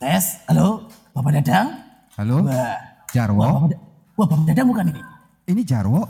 [0.00, 1.76] Tes, halo, Bapak Dadang?
[2.16, 2.76] Halo, Wah, wah,
[3.12, 3.44] Jarwo.
[3.44, 3.82] Bapak, Da-
[4.16, 5.02] wah, Bapak Dadang bukan ini?
[5.46, 6.02] Ini Jarwo.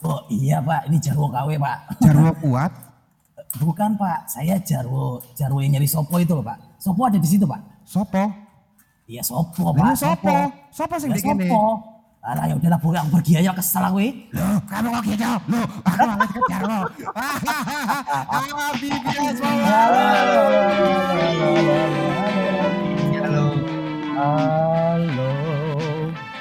[0.00, 1.78] Oh iya Pak, ini Jarwo KW Pak.
[2.00, 2.72] Jarwo kuat.
[3.62, 6.58] Bukan Pak, saya Jarwo, Jarwo yang nyari Sopo itu loh Pak.
[6.78, 7.82] Sopo ada di situ Pak.
[7.86, 8.30] Sopo.
[9.06, 10.50] Iya Sopo Pak, Sopo.
[10.70, 11.22] Sopo sing Ya, di.
[11.22, 11.62] Sopo.
[12.20, 13.98] Alah ya udahlah pulang pergi aja kesel aku.
[14.02, 14.12] eh.
[14.34, 15.24] Loh, kamu kok gitu?
[15.50, 16.78] Loh, aku malah ke Jarwo.
[18.30, 20.06] Ah, BBS Halo.
[24.20, 25.32] Halo.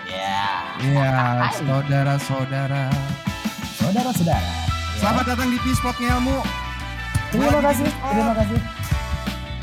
[0.03, 1.15] Ya, Iya,
[1.55, 2.91] saudara-saudara.
[3.79, 4.51] saudara-saudara.
[4.99, 6.43] Selamat datang di Pispot Ngelmu.
[7.31, 8.59] Terima kasih, terima kasih.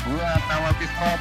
[0.01, 1.19] Gua Tawa Piskop.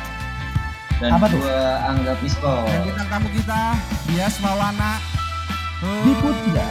[0.97, 1.37] Dan Apa tuh?
[1.37, 2.65] gua Angga Piskop.
[2.65, 3.61] Dan bintang tamu kita,
[4.09, 4.93] Bias Maulana.
[6.01, 6.67] Di Putda.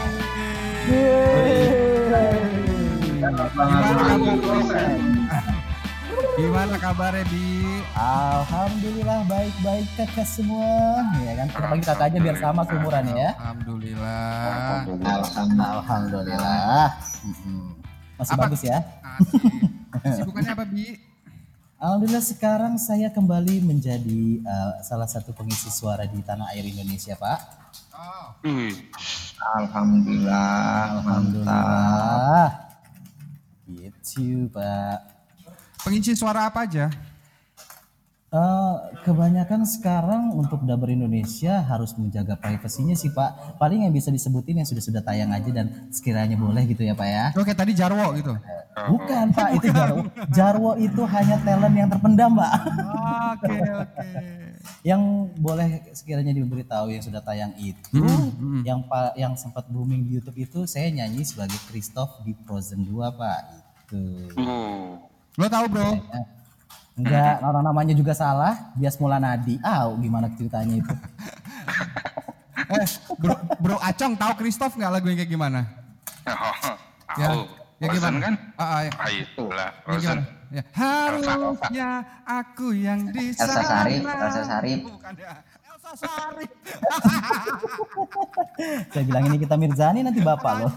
[6.16, 7.84] Gimana kabarnya, Bi?
[7.96, 11.04] Alhamdulillah baik-baik kakak semua.
[11.20, 13.30] Ya kan kita panggil kakak aja biar sama seumuran ya.
[13.36, 14.48] Alhamdulillah.
[14.48, 15.72] Alhamdulillah.
[15.80, 16.88] Alhamdulillah.
[18.16, 18.44] Masih Apa?
[18.48, 18.78] bagus ya.
[20.16, 20.96] Sibukannya apa, Bi?
[21.76, 27.40] Alhamdulillah sekarang saya kembali menjadi uh, salah satu pengisi suara di tanah air Indonesia, Pak.
[27.96, 28.36] Oh,
[29.60, 31.00] Alhamdulillah.
[31.00, 31.04] Mantap.
[31.04, 32.48] Alhamdulillah.
[33.68, 35.15] Gitu, Pak.
[35.86, 36.90] Pengisi suara apa aja?
[38.36, 38.76] Eh,
[39.08, 43.56] kebanyakan sekarang untuk Daber Indonesia harus menjaga privasinya sih Pak.
[43.56, 47.26] Paling yang bisa disebutin yang sudah-sudah tayang aja dan sekiranya boleh gitu ya Pak ya.
[47.32, 48.36] Oke, tadi Jarwo gitu.
[48.76, 50.02] Bukan Pak, itu Jarwo.
[50.28, 52.52] Jarwo itu hanya talent yang terpendam Pak.
[53.40, 54.08] Oke, oke.
[54.84, 55.02] yang
[55.40, 58.04] boleh sekiranya diberitahu yang sudah tayang itu,
[58.68, 63.16] yang pa- yang sempat booming di YouTube itu saya nyanyi sebagai Christoph di Frozen 2
[63.16, 63.40] Pak.
[63.88, 64.02] Itu.
[65.36, 65.90] Lo tahu, Bro?
[66.96, 68.72] Enggak, orang namanya juga salah.
[68.74, 69.60] Bias Mulanadi.
[69.60, 70.94] Ah, gimana ceritanya itu?
[72.66, 72.88] Eh,
[73.22, 75.70] Bro, Bro Acong tahu Christoph nggak lagu yang kayak gimana?
[76.26, 76.74] Oh,
[77.14, 77.42] Ya, tahu.
[77.78, 78.18] ya gimana?
[78.18, 78.34] kan?
[78.58, 78.92] Ah, ah, ya.
[78.98, 80.02] Ah, itulah, Ya, Frozen.
[80.02, 80.24] gimana?
[80.50, 80.64] Ya.
[80.74, 81.90] Harusnya
[82.26, 83.70] aku yang di Elsa sana.
[83.70, 84.80] Sarip, Elsa Sarip.
[84.82, 85.45] Bukan ya.
[85.86, 86.52] Elsa Sarip.
[88.90, 90.74] Saya bilang ini kita Mirzani nanti bapak loh.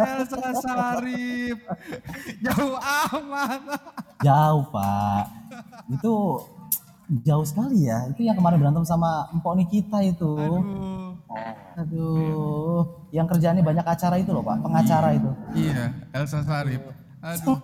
[0.00, 1.58] Elsa Sarip.
[2.48, 3.60] Jauh amat.
[4.24, 5.24] Jauh pak.
[5.92, 6.40] Itu
[7.28, 8.08] jauh sekali ya.
[8.08, 10.32] Itu yang kemarin berantem sama Empok Nikita itu.
[10.32, 11.12] Aduh.
[11.76, 12.80] Aduh.
[13.12, 14.64] Yang kerjaannya banyak acara itu loh pak.
[14.64, 15.28] Pengacara itu.
[15.52, 16.80] Iya, Elsa Sarip.
[17.20, 17.60] Aduh.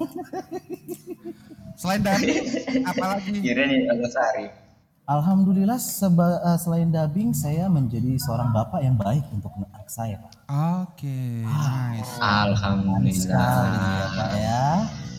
[1.80, 2.44] Selain dari
[2.84, 3.40] apalagi?
[3.40, 4.67] Kira nih Elsa Sarip.
[5.08, 10.32] Alhamdulillah seba- eh, selain dubbing saya menjadi seorang bapak yang baik untuk anak saya pak.
[10.84, 12.12] Oke, nice.
[12.12, 14.04] Manis sekali ya Alhamdulillah.
[14.12, 14.66] pak ya.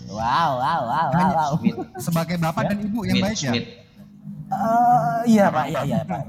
[0.06, 1.10] Wow wow wow wow.
[1.10, 1.52] Hanya- wow.
[1.98, 3.50] Sebagai bapak dan ibu yang baik ya.
[3.50, 6.22] Eh, iya pak, iya iya pak.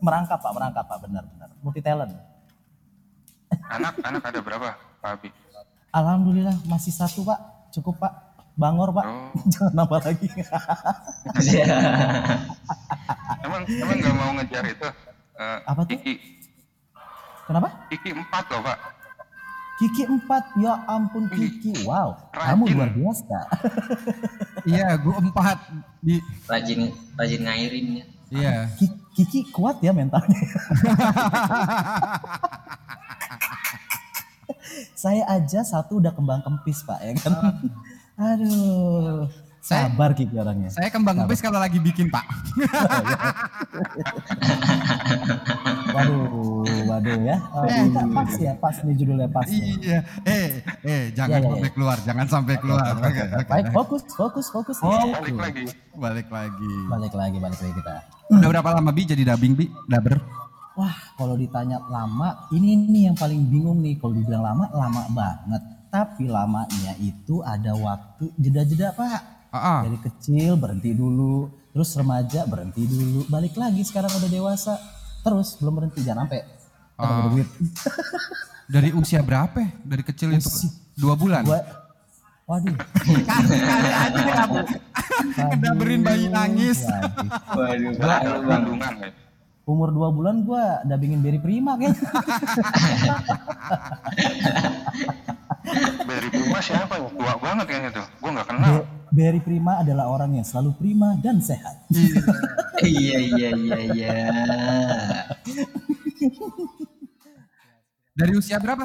[0.00, 1.48] Merangkap pak, merangkap pak, benar benar.
[1.60, 2.12] Multi talent.
[3.68, 4.68] Anak, anak ada berapa,
[5.00, 5.28] Pak Abi?
[5.88, 7.40] Alhamdulillah masih satu pak,
[7.72, 8.27] cukup pak.
[8.58, 9.30] Bangor pak, Oh.
[9.54, 10.26] jangan nambah lagi.
[13.40, 14.88] Emang, emang nggak mau ngejar itu?
[15.38, 15.94] eh, Apa tuh?
[15.94, 16.14] Kiki,
[17.46, 17.68] Kenapa?
[17.88, 18.78] Kiki empat loh, Pak.
[19.78, 22.74] Kiki empat, ya ampun Kiki, wow, kamu Rajin.
[22.74, 23.38] luar biasa.
[24.68, 25.58] Iya, gua empat
[25.98, 26.18] di.
[26.44, 28.04] Rajin, rajin ngairinnya.
[28.28, 28.68] Iya.
[28.74, 30.34] Ki- Kiki kuat ya mentalnya.
[34.92, 37.32] Saya aja satu udah kembang kempis pak ya kan.
[38.18, 39.30] Aduh,
[39.62, 40.74] sabar Kiki orangnya.
[40.74, 42.26] Saya kembang kempis kalau lagi bikin pak.
[45.88, 47.36] Waduh, waduh ya.
[47.50, 49.46] Oh, kita pas ya, pas nih judulnya pas.
[49.48, 50.04] iya.
[50.22, 51.74] Eh, eh, jangan Iya, iya, sampai iya.
[51.74, 52.92] keluar, jangan sampai keluar.
[52.98, 53.48] Oke, oke.
[53.48, 54.76] Baik, fokus, fokus, fokus.
[54.84, 55.16] Oh, ya.
[55.18, 55.64] Balik lagi.
[55.96, 56.72] Balik lagi.
[56.86, 57.94] Balik lagi, balik lagi kita.
[58.30, 59.66] Udah berapa lama bi jadi dubbing bi?
[59.88, 60.20] Daber?
[60.78, 63.98] Wah, kalau ditanya lama, ini nih yang paling bingung nih.
[63.98, 65.62] Kalau dibilang lama, lama banget.
[65.88, 69.48] Tapi lamanya itu ada waktu jeda-jeda pak.
[69.48, 69.80] Ah.
[69.80, 74.76] Dari kecil berhenti dulu, terus remaja berhenti dulu, balik lagi sekarang udah dewasa,
[75.24, 76.44] terus belum berhenti jangan sampai
[77.32, 77.48] duit.
[78.68, 79.56] Dari usia berapa?
[79.56, 79.72] ya?
[79.80, 81.48] Dari kecil itu Usi- dua bulan.
[81.48, 81.64] Gua,
[82.44, 83.56] waduh, Kali
[83.88, 84.56] aja deh kamu.
[85.56, 86.84] Daberin bayi nangis.
[86.84, 87.96] waduh.
[87.96, 89.08] Waduh, kandungan, ya.
[89.64, 91.92] Umur dua bulan gua dabingin Berry Prima kan.
[96.04, 97.08] Berry Prima siapa ya?
[97.08, 98.06] Tua banget kayaknya tuh.
[98.18, 98.68] Gue nggak kenal.
[98.74, 101.88] Be- Berry Prima adalah orang yang selalu prima dan sehat.
[102.78, 104.12] Iya, iya, iya, iya.
[108.12, 108.84] Dari usia berapa?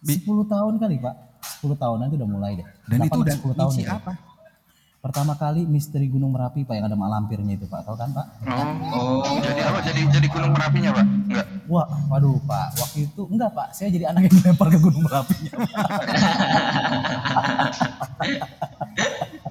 [0.00, 0.18] Bi.
[0.18, 1.14] 10 tahun kali pak
[1.62, 3.92] 10 tahunan itu udah mulai deh Dan itu 8, udah 10 tahun itu.
[3.92, 4.12] apa?
[5.02, 8.26] Pertama kali misteri Gunung Merapi Pak yang ada mak lampirnya itu Pak, tahu kan Pak?
[8.94, 9.82] Oh, jadi apa?
[9.82, 11.02] Jadi jadi gunung merapinya pak?
[11.26, 11.46] Enggak.
[11.66, 15.52] Wah, waduh Pak, waktu itu enggak Pak, saya jadi anak yang dilempar ke Gunung Merapinya.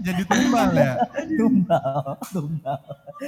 [0.01, 0.97] Jadi tumbal ya.
[1.37, 2.79] tumbal, tumbal.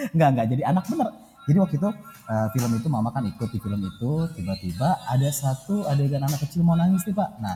[0.09, 1.05] Enggak, enggak, jadi anak bener.
[1.45, 1.89] Jadi waktu itu
[2.33, 6.65] eh, film itu mama kan ikut di film itu, tiba-tiba ada satu adegan anak kecil
[6.65, 7.29] mau nangis nih Pak.
[7.37, 7.55] Nah,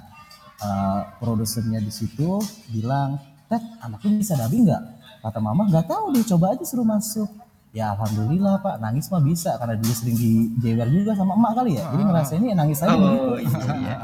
[0.62, 2.38] eh, produsernya di situ
[2.70, 3.18] bilang,
[3.48, 4.82] Ted, anaknya bisa dubbing nggak?
[5.18, 7.28] Kata mama, nggak tahu deh, coba aja suruh masuk.
[7.72, 11.84] Ya alhamdulillah Pak, nangis mah bisa karena dulu sering dijewer juga sama emak kali ya.
[11.86, 13.06] Jadi ngerasain ini nangis aja gitu.
[13.06, 13.96] Oh iya iya.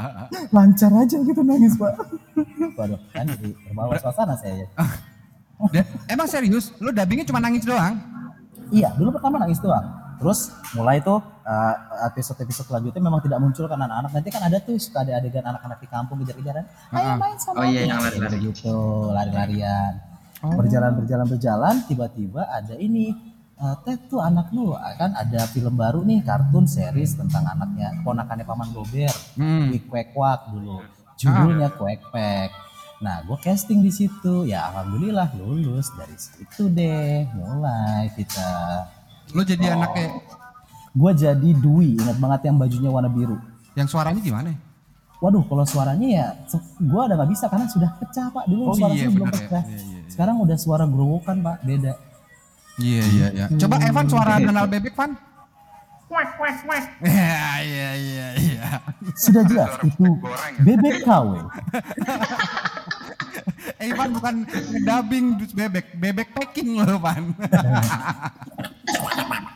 [0.51, 1.93] Lancar aja gitu nangis Pak.
[2.77, 4.67] Waduh, kan jadi terbawa suasana saya.
[5.71, 6.75] Dan- emang serius?
[6.77, 7.97] Lu dubbingnya cuma nangis doang?
[8.69, 9.85] Iya, dulu pertama nangis doang.
[10.23, 10.39] Terus
[10.71, 11.75] mulai tuh uh,
[12.07, 15.83] episode-episode selanjutnya memang tidak muncul karena anak-anak nanti kan ada tuh suka ada adegan anak-anak
[15.83, 16.63] di kampung kejar-kejaran.
[16.89, 18.37] Ayo main sama Oh iya, aku." yang lari-lari.
[18.41, 18.77] gitu,
[19.11, 19.93] lari-larian.
[20.39, 23.11] Berjalan berjalan berjalan tiba-tiba ada ini
[23.55, 28.43] uh, Ted tuh anak lu kan ada film baru nih kartun series tentang anaknya ponakannya
[28.43, 29.71] paman Gober Hmm.
[29.71, 30.83] di Kwek Wak dulu
[31.15, 32.51] judulnya Kwek Pek
[32.99, 38.47] nah gue casting di situ ya alhamdulillah lulus dari situ deh mulai kita
[39.33, 40.21] Lu jadi anaknya
[40.93, 43.41] gue jadi Dwi ingat banget yang bajunya warna biru
[43.73, 44.53] yang suaranya gimana?
[45.17, 46.25] waduh kalau suaranya ya
[46.77, 49.33] gue udah nggak bisa karena sudah pecah pak dulu Oh suara iya, belum ya.
[49.33, 50.09] pecah Iya, iya, iya.
[50.11, 51.93] sekarang udah suara gerowokan pak beda
[52.73, 53.45] Iya iya iya.
[53.53, 55.13] Coba Evan suara Donald Bebek Van.
[57.05, 58.65] Iya iya iya iya.
[59.13, 60.09] sudah jelas itu
[60.61, 61.37] bebek KW
[63.83, 67.33] Evan bukan ngedubbing dus bebek, bebek packing loh Van.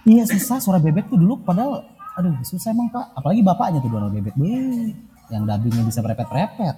[0.07, 0.57] Iya susah.
[0.63, 1.83] Suara bebek tuh dulu padahal
[2.15, 3.13] aduh susah emang pak.
[3.13, 4.33] Apalagi bapaknya tuh Donald bebek.
[4.39, 4.95] Wih,
[5.27, 6.75] yang dubbingnya bisa merepet-repet.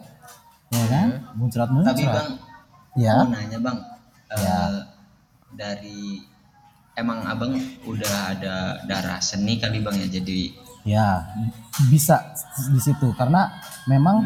[0.69, 1.07] Ya kan?
[1.37, 2.29] Muncrat muncrat Tapi bang,
[2.93, 3.77] ya mau nanya bang,
[4.37, 4.69] eh,
[5.57, 6.21] dari
[6.93, 7.57] emang abang
[7.89, 8.55] udah ada
[8.85, 10.07] darah seni kali bang ya?
[10.21, 11.35] Jadi Ya,
[11.91, 12.33] bisa
[12.71, 13.11] di situ.
[13.13, 14.17] Karena memang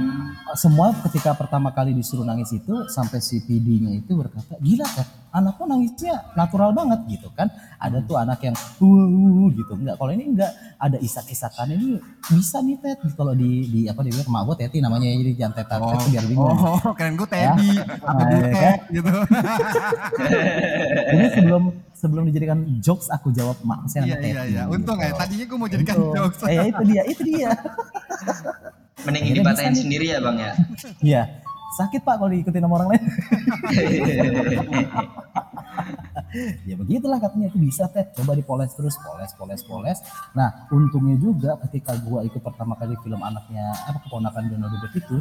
[0.54, 5.64] semua ketika pertama kali disuruh nangis itu sampai si PD-nya itu berkata, "Gila kan, anakku
[5.64, 7.48] nangisnya natural banget." gitu kan.
[7.76, 9.76] Ada tuh anak yang uh, gitu.
[9.76, 14.14] Enggak, kalau ini enggak ada isak-isakan ini bisa nih Ted kalau di di apa dia
[14.14, 16.56] bilang emak gue Teti namanya jadi jangan Ted Ted tuh biar bingung.
[16.56, 18.78] Oh, keren gue Teddy, apa Nah, ya butet kan?
[18.90, 19.12] gitu.
[21.14, 21.64] Ini sebelum
[21.94, 24.64] sebelum dijadikan jokes aku jawab mak saya Iya iya Teti." iya.
[24.66, 25.20] Untung ya, Gitu.
[25.20, 26.16] tadinya gue mau jadikan Untung.
[26.16, 26.40] jokes.
[26.44, 27.50] Eh, ya, itu dia, itu dia.
[29.06, 30.54] mending Akhirnya dipatahin sendiri ya bang ya.
[31.04, 31.22] Iya,
[31.74, 33.04] sakit pak kalau diikutin sama orang lain.
[36.70, 37.48] ya begitulah katanya.
[37.50, 40.00] Itu bisa Ted coba dipoles terus poles poles poles.
[40.38, 45.18] Nah untungnya juga ketika gua ikut pertama kali film anaknya apa keponakan Donald Bebek itu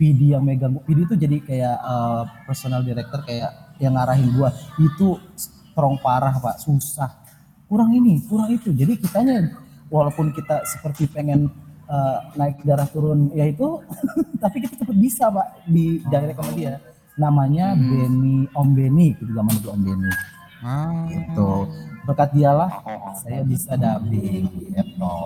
[0.00, 4.52] PD yang megang PD itu jadi kayak eh, personal director kayak yang ngarahin gua.
[4.80, 6.60] Itu strong parah pak.
[6.60, 7.20] Susah.
[7.68, 8.74] Kurang ini kurang itu.
[8.74, 9.46] Jadi kitanya
[9.92, 13.82] walaupun kita seperti pengen eh, naik darah turun ya itu
[14.42, 16.78] tapi kita tetap bisa pak di direct sama dia
[17.14, 20.12] namanya Benny Om Benny gitu zaman dulu Om Benny
[20.60, 21.08] Ah.
[21.08, 21.66] gitu
[22.02, 22.68] berkat dialah
[23.16, 25.16] saya bisa dubbing gitu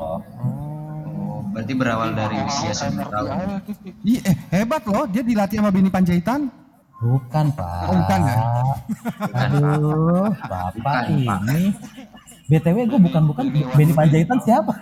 [1.06, 3.30] Oh, berarti berawal dari usia 9 tahun.
[4.02, 6.46] Iya, eh, hebat loh, dia dilatih sama Bini Panjaitan.
[6.96, 8.36] bukan pak Oh, bukan ya?
[9.34, 11.38] aduh bapak Bukan, Pak.
[12.44, 14.68] BTW gue bukan bukan Benny Panjaitan siapa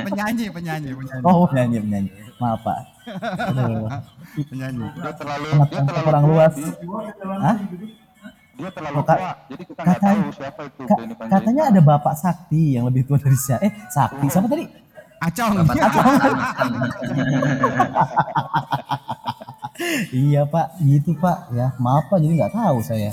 [0.00, 2.78] penyanyi, penyanyi, penyanyi, oh penyanyi penyanyi maaf pak
[3.44, 3.84] aduh
[4.46, 4.86] penyanyi.
[4.94, 6.54] Dia terlalu dia terlalu kurang luas.
[7.36, 7.56] Hah?
[8.54, 9.32] Dia terlalu Oh, tua.
[9.46, 11.32] Jadi kita nggak tahu siapa itu Ka- Benny Panjaitan.
[11.36, 13.60] katanya ada Bapak Sakti yang lebih tua dari saya.
[13.60, 14.64] Eh, Sakti siapa tadi?
[15.18, 15.52] Acong.
[20.12, 21.48] Iya Pak, gitu Pak.
[21.50, 23.12] Ya maaf Pak, jadi nggak tahu saya.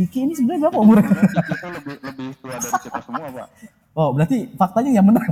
[0.00, 1.12] Kiki ini sebenarnya berapa umurnya?
[1.12, 3.46] itu lebih lebih tua dari kita semua pak.
[3.92, 5.24] Oh, berarti faktanya yang benar.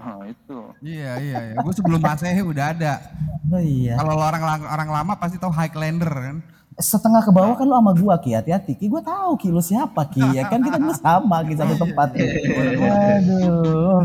[0.00, 0.58] Nah itu.
[0.80, 1.54] Iya, iya, iya.
[1.60, 3.00] Gue sebelum Masehi udah ada.
[3.48, 3.96] Oh iya.
[4.00, 6.36] Kalau lo orang orang lama pasti tahu Highlander kan.
[6.74, 8.74] Setengah ke bawah kan lu sama gua Ki, hati-hati.
[8.74, 10.24] Ki gua tahu Ki lu siapa Ki.
[10.32, 12.08] Ya kan kita dulu sama Ki satu tempat.
[12.16, 14.00] Aduh.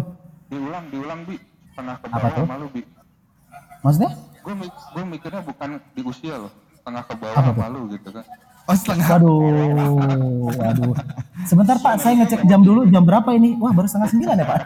[0.50, 1.36] Diulang diulang bi.
[1.74, 2.45] Tengah ke Apa bawah tuh?
[2.45, 2.81] malu bi.
[3.79, 4.12] Maksudnya?
[4.91, 6.51] Gue mikirnya bukan di usia loh.
[6.83, 7.59] Tengah ke bawah Apa tuh?
[7.59, 8.25] malu gitu kan.
[8.70, 9.18] Oh setengah.
[9.18, 10.94] Waduh, waduh.
[11.50, 12.86] Sebentar Pak, saya ngecek jam dulu.
[12.94, 13.58] Jam berapa ini?
[13.58, 14.60] Wah, baru setengah sembilan ya Pak.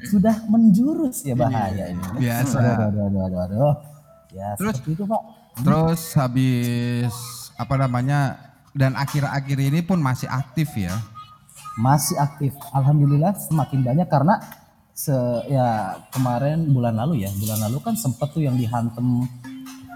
[0.10, 2.00] Sudah menjurus ya bahaya ini.
[2.16, 2.88] Biasa.
[2.88, 3.74] Aduh, aduh, aduh, aduh.
[4.32, 5.22] Ya, Terus- itu Pak.
[5.60, 7.12] Terus habis
[7.60, 8.40] apa namanya
[8.72, 10.96] dan akhir-akhir ini pun masih aktif ya.
[11.76, 12.56] Masih aktif.
[12.72, 14.40] Alhamdulillah semakin banyak karena
[14.96, 15.12] se
[15.52, 19.28] ya kemarin bulan lalu ya, bulan lalu kan sempet tuh yang dihantem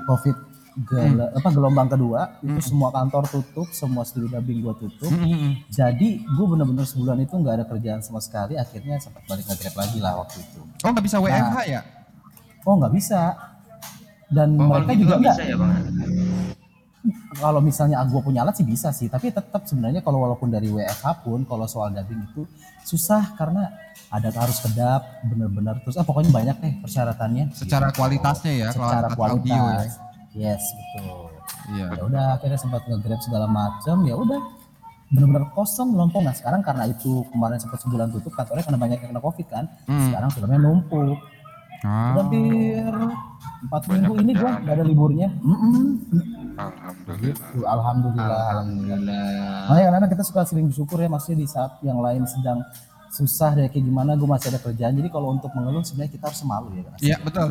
[0.04, 5.06] COVID gel- apa gelombang kedua itu semua kantor tutup, semua studio dubbing gua tutup.
[5.06, 5.54] Hmm.
[5.68, 8.54] Jadi gue bener-bener sebulan itu nggak ada kerjaan sama sekali.
[8.54, 10.60] Akhirnya sempat balik nge lagi lah waktu itu.
[10.80, 11.80] Oh nggak bisa WFH ya?
[12.62, 13.20] Oh nggak bisa.
[14.26, 15.72] Dan Oh, mereka gitu juga nggak ya bang?
[17.34, 19.06] Kalau misalnya gue punya alat sih bisa sih.
[19.06, 22.48] Tapi tetap sebenarnya kalau walaupun dari WFH pun kalau soal dubbing itu
[22.82, 23.68] susah karena
[24.08, 25.94] ada harus kedap bener-bener terus.
[25.94, 27.52] Ah pokoknya banyak deh persyaratannya.
[27.52, 27.98] Secara Gitu.
[28.00, 29.36] kualitasnya ya, Secara kualitas.
[29.36, 29.80] audio ya.
[30.34, 31.30] Yes betul.
[31.70, 31.86] Iya.
[31.90, 34.40] ya udah akhirnya sempat nge-grab segala macam ya udah
[35.06, 39.10] bener-bener kosong melompong nah sekarang karena itu kemarin sempat sebulan tutup kantornya karena banyak yang
[39.10, 40.10] kena covid kan Hmm.
[40.10, 41.18] sekarang filmnya numpuk
[41.80, 42.16] Ah.
[42.16, 42.88] hampir
[43.62, 46.00] empat minggu ini gua gak ada liburnya Mm-mm.
[46.54, 47.16] Alhamdulillah.
[47.20, 49.60] gitu alhamdulillah Alhamdulillah.
[49.66, 52.64] makanya kadang kita suka sering bersyukur ya maksudnya di saat yang lain sedang
[53.10, 56.40] susah deh kayak gimana gue masih ada kerjaan jadi kalau untuk mengeluh sebenarnya kita harus
[56.42, 57.48] malu ya kan Iya betul.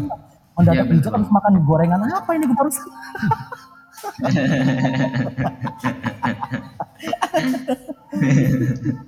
[0.53, 1.11] Mendadak bijak betul.
[1.15, 2.87] habis makan gorengan apa ini gue barusan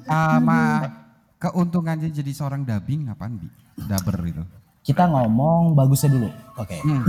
[0.05, 0.61] Sama
[1.37, 3.47] keuntungannya jadi seorang dubbing apaan bi?
[3.77, 4.43] Dubber itu.
[4.81, 7.01] kita ngomong bagusnya dulu oke Hmm.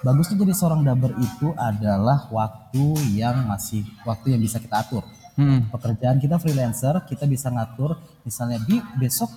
[0.00, 5.04] bagusnya jadi seorang dubber itu adalah waktu yang masih waktu yang bisa kita atur
[5.34, 5.68] Hmm.
[5.68, 7.94] pekerjaan kita freelancer kita bisa ngatur
[8.24, 9.28] misalnya bi besok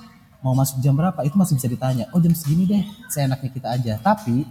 [0.42, 1.18] mau masuk jam berapa?
[1.26, 2.06] Itu masih bisa ditanya.
[2.14, 2.84] Oh jam segini deh.
[3.10, 3.94] Seenaknya kita aja.
[4.02, 4.46] Tapi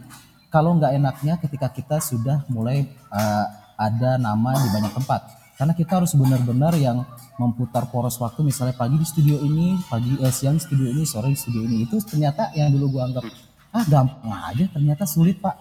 [0.50, 5.20] kalau nggak enaknya ketika kita sudah mulai uh, ada nama di banyak tempat.
[5.56, 7.04] Karena kita harus benar-benar yang
[7.40, 8.44] memutar poros waktu.
[8.44, 11.88] Misalnya pagi di studio ini pagi eh, siang di studio ini sore di studio ini.
[11.88, 13.24] Itu ternyata yang dulu gua anggap
[13.72, 14.64] ah gampang aja.
[14.72, 15.56] Ternyata sulit pak.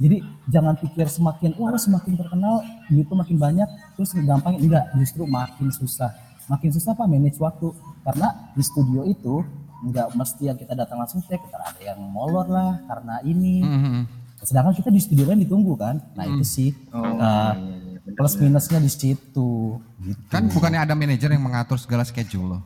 [0.00, 5.68] Jadi jangan pikir semakin wah semakin terkenal gitu makin banyak terus gampang enggak justru makin
[5.68, 6.08] susah
[6.50, 7.70] makin susah pak manage waktu.
[8.02, 9.46] Karena di studio itu
[9.80, 13.62] enggak mesti yang kita datang langsung take kita ada yang molor lah karena ini.
[13.62, 14.04] Hmm.
[14.40, 16.00] sedangkan kita di studio lain ditunggu kan?
[16.16, 20.22] Nah itu sih Oh, uh, iya, iya, plus minusnya di situ gitu.
[20.32, 22.62] Kan bukannya ada manajer yang mengatur segala schedule loh.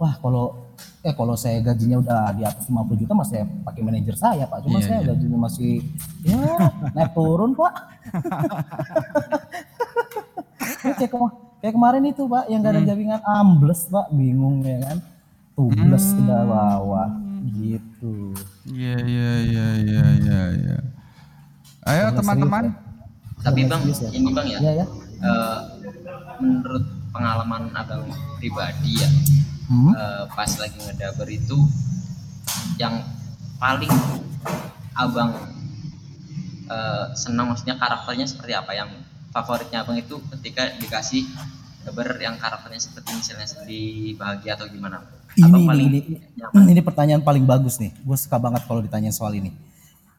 [0.00, 0.72] wah kalau
[1.04, 4.64] eh kalau saya gajinya udah di atas 50 juta mas saya pakai manajer saya pak.
[4.64, 5.08] Cuma Iya, saya iya.
[5.12, 5.72] gajinya masih
[6.24, 6.40] ya
[6.96, 7.74] naik turun pak.
[10.82, 10.94] Ini
[11.62, 14.98] kayak, kema- kayak kemarin itu pak yang gak ada jaringan ambles pak bingung ya kan
[15.54, 17.10] tubles ke bawah
[17.54, 20.76] gitu Iya iya iya iya iya iya.
[21.82, 22.70] Ayo teman-teman.
[23.42, 24.10] Tapi Serius, bang, serius ya?
[24.14, 24.58] ini bang ya.
[24.62, 24.86] ya ya
[25.18, 25.58] eh,
[26.38, 28.06] menurut pengalaman abang
[28.38, 29.10] pribadi ya,
[29.66, 29.92] hmm?
[29.98, 31.58] eh, pas lagi ngedaber itu
[32.78, 33.02] yang
[33.58, 33.90] paling
[34.94, 35.34] abang
[36.70, 38.90] eh, senang maksudnya karakternya seperti apa yang
[39.32, 41.24] favoritnya abang itu ketika dikasih
[41.82, 45.02] daber yang karakternya seperti misalnya sedih bahagia atau gimana?
[45.34, 46.00] Ini Abang ini, paling ini,
[46.38, 46.64] nyaman?
[46.76, 47.90] ini pertanyaan paling bagus nih.
[48.04, 49.50] Gue suka banget kalau ditanya soal ini.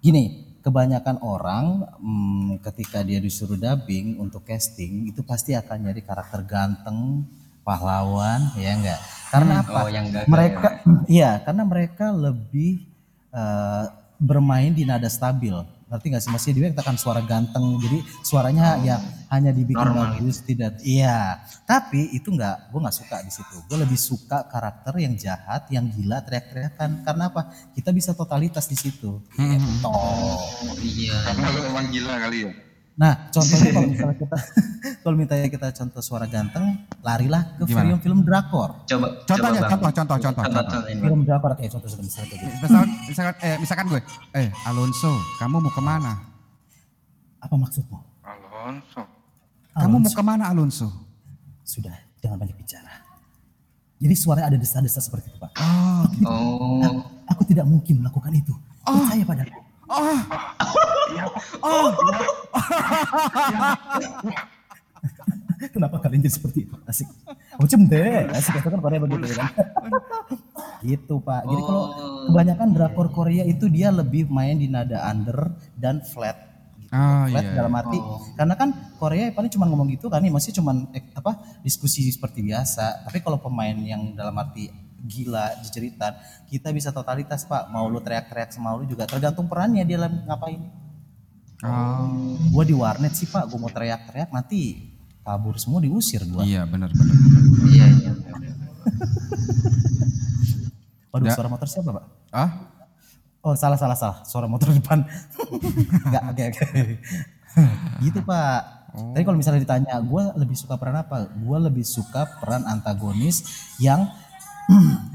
[0.03, 1.65] Gini kebanyakan orang
[1.99, 7.27] hmm, ketika dia disuruh dubbing untuk casting itu pasti akan nyari karakter ganteng
[7.67, 8.99] pahlawan ya enggak?
[9.31, 9.79] Karena apa?
[9.83, 10.67] oh yang gagal mereka
[11.07, 12.87] iya karena mereka lebih
[13.35, 13.85] eh,
[14.23, 15.51] bermain di nada stabil
[15.93, 16.31] ngerti nggak sih?
[16.33, 17.77] Maksudnya dia katakan suara ganteng.
[17.77, 18.97] Jadi suaranya ya
[19.29, 21.37] hanya dibikin Normal bagus tidak iya.
[21.69, 23.55] Tapi itu nggak gue nggak suka di situ.
[23.69, 27.05] Gue lebih suka karakter yang jahat yang gila teriak-teriakan.
[27.05, 27.53] Karena apa?
[27.77, 29.21] Kita bisa totalitas di situ.
[29.37, 29.61] Hmm.
[29.61, 29.85] Gitu.
[29.85, 31.17] oh iya.
[31.29, 32.51] Karena lu emang gila kali ya.
[32.93, 34.37] Nah contohnya kalau misalnya kita
[35.01, 36.65] kalau misalnya kita contoh suara ganteng
[36.99, 37.97] larilah ke Gimana?
[37.97, 40.81] film-film drakor coba Contohnya, coba, contoh, contoh, contoh, Contoh, contoh.
[41.01, 44.01] film drakor kayak contoh sudah misalnya kayak gitu Misalkan, misalkan, eh, misalkan gue,
[44.35, 46.13] eh Alonso, kamu mau ke mana?
[47.39, 49.01] apa maksudmu Alonso.
[49.73, 50.13] Kamu mau Alonso.
[50.13, 50.87] ke mana Alonso?
[51.63, 52.93] sudah jangan banyak bicara
[53.97, 56.27] jadi suaranya ada desa-desa seperti itu pak Oh, gitu.
[56.27, 61.87] oh aku tidak mungkin melakukan itu percaya padaku oh,
[65.71, 66.75] kenapa kalian jadi seperti itu?
[66.87, 67.07] Asik.
[67.59, 69.51] Oh cemde asik itu kan Korea begitu ya kan?
[70.83, 71.41] Gitu pak.
[71.47, 71.85] Jadi kalau
[72.31, 76.51] kebanyakan drakor Korea itu dia lebih main di nada under dan flat.
[76.93, 77.57] Oh flat iya.
[77.57, 77.97] dalam arti
[78.37, 78.69] karena kan
[79.01, 83.07] Korea paling cuma ngomong gitu kan nih masih cuma eh, apa diskusi seperti biasa.
[83.07, 84.69] Tapi kalau pemain yang dalam arti
[85.03, 86.15] gila jejeritan.
[86.47, 87.67] Kita bisa totalitas pak.
[87.67, 90.63] Mau lu teriak-teriak sama lu juga tergantung perannya dia lagi ngapain.
[91.63, 93.47] Oh, gua di warnet sih pak.
[93.51, 94.89] Gua mau teriak-teriak nanti
[95.23, 96.43] kabur semua diusir gua.
[96.43, 97.15] Iya benar benar.
[97.71, 98.11] iya iya.
[101.13, 101.35] Waduh Ya.
[101.37, 102.05] suara motor siapa pak?
[102.33, 102.49] Ah,
[103.45, 104.25] oh salah salah salah.
[104.25, 105.05] Suara motor depan.
[106.09, 106.65] Nggak oke oke.
[108.01, 108.81] Gitu pak.
[108.93, 111.25] Tapi kalau misalnya ditanya, gue lebih suka peran apa?
[111.33, 113.41] Gue lebih suka peran antagonis
[113.81, 114.05] yang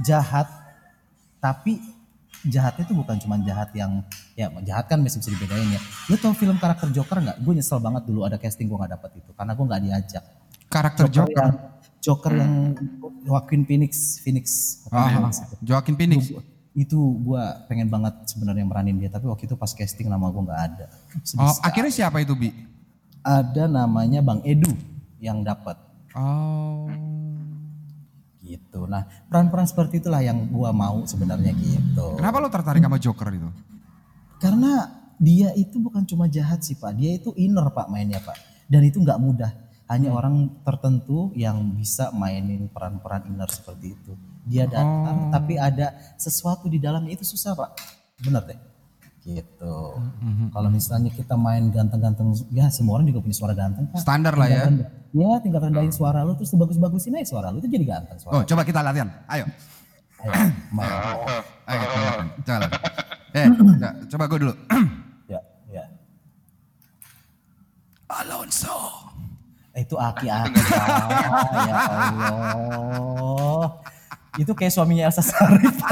[0.00, 0.48] jahat,
[1.38, 1.80] tapi
[2.44, 4.00] jahatnya tuh bukan cuma jahat yang
[4.32, 7.78] ya jahat kan masih bisa dibedain ya lu tau film karakter Joker nggak gue nyesel
[7.78, 10.24] banget dulu ada casting gue nggak dapet itu karena gue nggak diajak
[10.68, 11.34] Karakter Joker.
[11.34, 11.52] yang
[11.98, 12.52] Joker yang
[13.24, 14.46] Joaquin Phoenix Phoenix
[14.86, 15.54] Ah, itu.
[15.64, 16.30] Joaquin Phoenix.
[16.72, 20.60] itu gue pengen banget sebenarnya meranin dia tapi waktu itu pas casting nama gue nggak
[20.64, 20.86] ada
[21.34, 22.54] Oh, akhirnya siapa itu, Bi?
[23.20, 24.70] ada namanya Bang Edu
[25.18, 25.74] yang dapat
[26.14, 26.86] Oh.
[28.48, 28.88] Gitu.
[28.88, 32.16] Nah peran-peran seperti itulah yang gue mau sebenarnya gitu.
[32.16, 33.50] Kenapa lo tertarik sama Joker itu?
[34.38, 34.86] karena
[35.18, 36.94] dia itu bukan cuma jahat sih pak.
[36.94, 38.38] Dia itu inner pak mainnya pak.
[38.70, 39.50] Dan itu nggak mudah.
[39.90, 44.12] Hanya orang tertentu yang bisa mainin peran-peran inner seperti itu.
[44.46, 47.18] Dia datang tapi ada sesuatu di dalamnya.
[47.18, 47.70] Itu susah pak.
[48.22, 48.58] Bener deh
[49.26, 49.98] gitu.
[50.54, 54.00] Kalau misalnya kita main ganteng-ganteng ya semua orang juga punya suara ganteng pak.
[54.00, 54.62] Standar lah ya.
[54.70, 58.38] Rendah- ya tinggal rendahin suara lu terus bagus-bagusin aja suara lu itu jadi ganteng suara
[58.38, 59.08] Oh, coba kita latihan.
[59.26, 59.44] Ayo.
[60.20, 60.32] Ayo.
[61.64, 61.80] Ayo,
[62.44, 62.60] latihan.
[63.32, 63.44] Eh,
[63.80, 64.54] ya, coba gue dulu.
[65.32, 65.84] ya ya
[68.08, 68.76] Alonso.
[69.78, 70.58] itu aki-aki
[71.70, 73.78] ya Allah
[74.34, 75.78] itu kayak suaminya Elsa Sarif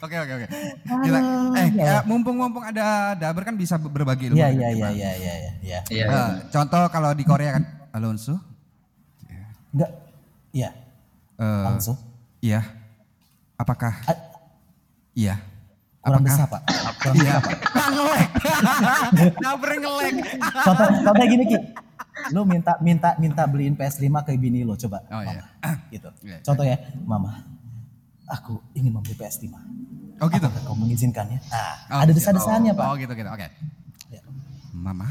[0.00, 0.46] Oke, oke, oke.
[1.84, 4.36] Eh, ya, mumpung-mumpung ada Daber kan bisa berbagi ilmu.
[4.36, 5.78] Iya iya iya iya iya iya iya.
[5.86, 6.04] Iya.
[6.06, 8.40] Eh, contoh kalau di Korea kan Alonso.
[9.70, 9.90] Enggak.
[10.50, 10.70] Iya.
[11.36, 11.96] Eh, Langsung.
[12.38, 12.60] iya.
[13.54, 13.94] Apakah?
[14.04, 14.22] A-
[15.14, 15.38] Iya.
[16.00, 16.26] Kurang Apakah?
[16.26, 16.62] besar, Pak.
[16.98, 17.34] Kurang Iya.
[17.34, 17.58] besar, Pak.
[17.72, 18.28] Nah, ngelek.
[19.42, 20.14] Daber ngelek.
[20.60, 21.58] Contoh contohnya gini Ki.
[22.30, 25.02] Lu minta minta minta beliin PS5 ke bini lo coba.
[25.08, 25.42] Oh, iya.
[25.58, 25.72] Mama.
[25.88, 26.08] Gitu.
[26.22, 26.36] Iya.
[26.42, 27.30] Contoh ya, Mama.
[28.26, 29.52] Aku ingin membeli PS5.
[30.18, 30.46] Oh gitu.
[30.46, 31.38] Apakah kau mengizinkannya?
[31.44, 32.22] Nah, Oh, ada gitu.
[32.22, 32.86] desa-desanya, Pak.
[32.86, 33.28] Oh gitu gitu.
[33.28, 33.46] Oke.
[34.08, 34.20] Ya.
[34.72, 35.10] Mama.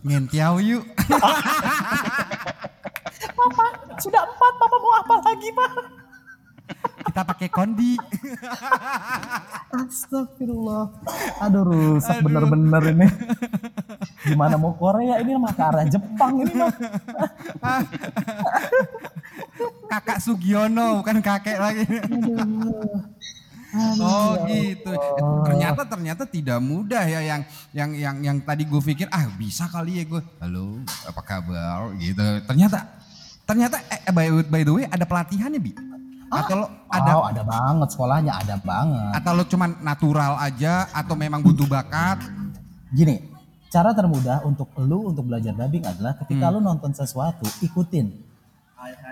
[0.00, 0.84] Ngentiau yuk.
[3.36, 3.64] Papa,
[3.96, 5.70] sudah empat, Papa mau apa lagi, Pak?
[7.02, 7.98] Kita pakai kondi.
[9.80, 10.84] Astagfirullah.
[11.40, 13.08] Aduh rusak bener-bener ini.
[14.22, 16.70] Gimana mau Korea ini mah ke arah Jepang ini mah.
[19.86, 21.84] Kakak Sugiono bukan kakek lagi.
[24.02, 24.90] Oh gitu.
[25.46, 30.02] Ternyata ternyata tidak mudah ya yang yang yang yang tadi gue pikir ah bisa kali
[30.02, 30.22] ya gue.
[30.42, 32.22] Halo, apa kabar gitu.
[32.50, 32.82] Ternyata
[33.46, 35.70] ternyata eh, by, by the way ada pelatihannya bi.
[36.30, 39.10] Atau lo ada Oh, ada banget sekolahnya, ada banget.
[39.18, 42.22] atau lo cuman natural aja atau memang butuh bakat?
[42.90, 43.18] Gini,
[43.66, 48.29] cara termudah untuk lu untuk belajar dubbing adalah ketika lu nonton sesuatu, ikutin.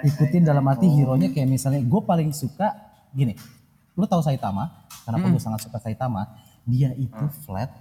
[0.05, 2.73] Ikutin dalam arti hero-nya kayak misalnya gue paling suka
[3.13, 3.35] gini.
[3.99, 4.87] Lu tahu Saitama?
[5.05, 6.25] Kenapa gue sangat suka Saitama?
[6.65, 7.73] Dia itu flat,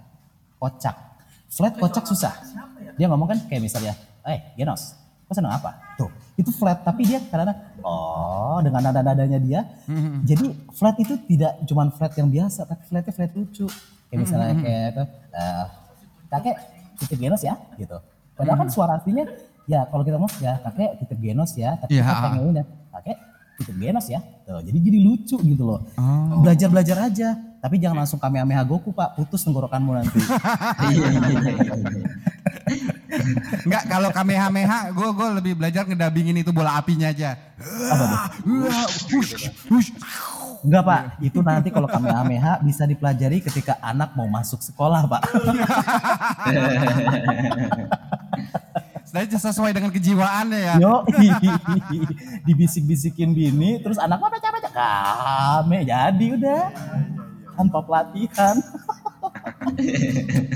[0.58, 0.96] kocak.
[1.48, 2.34] Flat kocak susah.
[2.96, 3.94] Dia ngomong kan kayak misalnya,
[4.26, 9.60] "Eh, Genos, kau seneng apa?" Tuh, itu flat tapi dia kadang-kadang oh dengan nada-nadanya dia.
[10.24, 13.66] Jadi flat itu tidak cuman flat yang biasa, tapi flatnya flat lucu.
[14.08, 15.64] Kayak misalnya kayak apa, eh,
[16.28, 16.56] kakek
[16.98, 17.96] titip genos ya gitu.
[18.34, 19.24] Padahal kan suara aslinya
[19.68, 22.22] ya kalau kita ngomong ya kakek titip genos ya, tapi Iya, kita ah.
[22.24, 22.64] pengennya
[22.96, 23.16] kakek
[23.60, 24.20] titip genos ya.
[24.48, 25.84] Tuh, jadi jadi lucu gitu loh.
[26.00, 26.40] Oh.
[26.40, 30.18] Belajar-belajar aja, tapi jangan langsung kamehameha Goku Pak, putus tenggorokanmu nanti.
[30.88, 31.74] Iya iya iya.
[31.76, 32.08] iya.
[33.64, 37.36] Enggak kalau kamehameha gue gue lebih belajar ngedabingin itu bola apinya aja.
[37.92, 38.32] Apa.
[40.64, 45.22] Enggak Pak, itu nanti kalau kamehameha bisa dipelajari ketika anak mau masuk sekolah Pak.
[49.08, 50.74] Saya sesuai dengan kejiwaannya ya.
[50.76, 51.00] Yo,
[52.46, 56.62] dibisik-bisikin bini, terus anak baca-baca kame, jadi udah
[57.56, 58.56] tanpa pelatihan,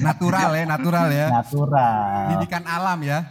[0.07, 1.27] Natural ya, natural ya.
[1.33, 2.37] natural.
[2.37, 3.25] Didikan alam ya.